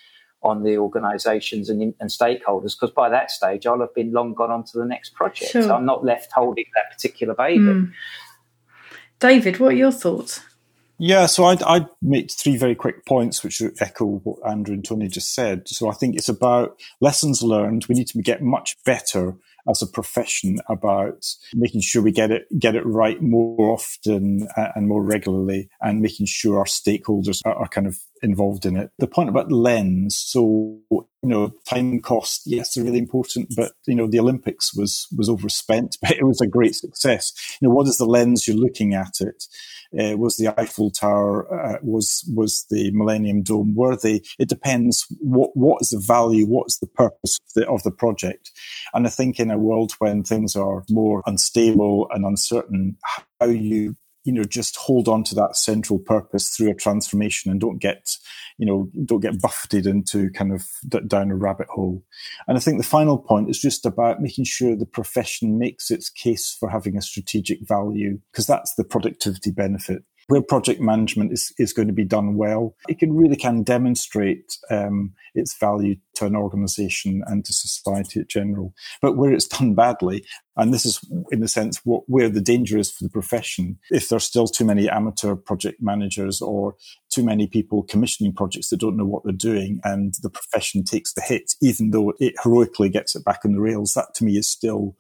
[0.43, 4.51] on the organisations and, and, stakeholders, because by that stage, I'll have been long gone
[4.51, 5.51] on to the next project.
[5.51, 5.63] Sure.
[5.63, 7.59] So I'm not left holding that particular baby.
[7.59, 7.91] Mm.
[9.19, 10.41] David, what are your thoughts?
[11.03, 15.07] Yeah, so I'd, I'd, make three very quick points, which echo what Andrew and Tony
[15.07, 15.67] just said.
[15.67, 17.87] So I think it's about lessons learned.
[17.89, 19.35] We need to get much better
[19.67, 21.25] as a profession about
[21.55, 26.01] making sure we get it get it right more often uh, and more regularly, and
[26.01, 28.91] making sure our stakeholders are, are kind of involved in it.
[28.99, 33.95] The point about lens, so you know, time cost, yes, they're really important, but you
[33.95, 37.33] know, the Olympics was was overspent, but it was a great success.
[37.61, 39.45] You know, what is the lens you're looking at it?
[39.97, 41.53] Uh, was the Eiffel Tower?
[41.53, 43.75] Uh, was was the Millennium Dome?
[43.75, 44.23] worthy?
[44.39, 45.05] It depends.
[45.19, 46.45] What what is the value?
[46.45, 48.51] What's the purpose of the, of the project?
[48.93, 52.97] And I think in a world when things are more unstable and uncertain,
[53.39, 57.59] how you you know just hold on to that central purpose through a transformation and
[57.59, 58.17] don't get
[58.57, 60.63] you know don't get buffeted into kind of
[61.07, 62.03] down a rabbit hole.
[62.47, 66.09] And i think the final point is just about making sure the profession makes its
[66.09, 71.53] case for having a strategic value because that's the productivity benefit where project management is,
[71.57, 76.25] is going to be done well, it can really can demonstrate um, its value to
[76.25, 78.73] an organization and to society in general.
[79.01, 80.99] But where it's done badly, and this is
[81.31, 84.65] in a sense what, where the danger is for the profession, if there's still too
[84.65, 86.75] many amateur project managers or
[87.09, 91.13] too many people commissioning projects that don't know what they're doing and the profession takes
[91.13, 94.37] the hit, even though it heroically gets it back on the rails, that to me
[94.37, 94.95] is still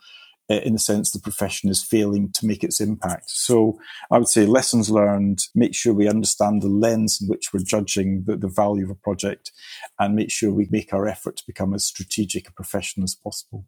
[0.51, 3.29] Uh, in the sense the profession is failing to make its impact.
[3.29, 3.79] So
[4.11, 8.23] I would say lessons learned, make sure we understand the lens in which we're judging
[8.25, 9.51] the, the value of a project
[9.97, 13.65] and make sure we make our effort to become as strategic a profession as possible.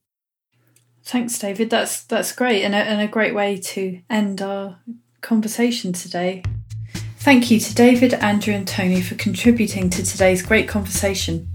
[1.06, 1.70] Thanks, David.
[1.70, 4.80] That's that's great and a, and a great way to end our
[5.22, 6.44] conversation today.
[7.20, 11.48] Thank you to David, Andrew, and Tony for contributing to today's great conversation.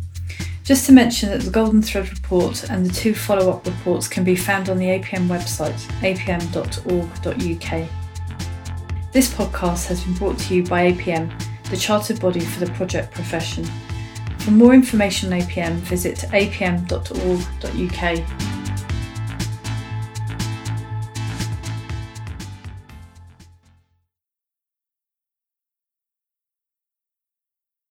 [0.68, 4.22] Just to mention that the Golden Thread report and the two follow up reports can
[4.22, 7.88] be found on the APM website, apm.org.uk.
[9.10, 11.32] This podcast has been brought to you by APM,
[11.70, 13.64] the chartered body for the project profession.
[14.40, 16.98] For more information on APM, visit apm.org.uk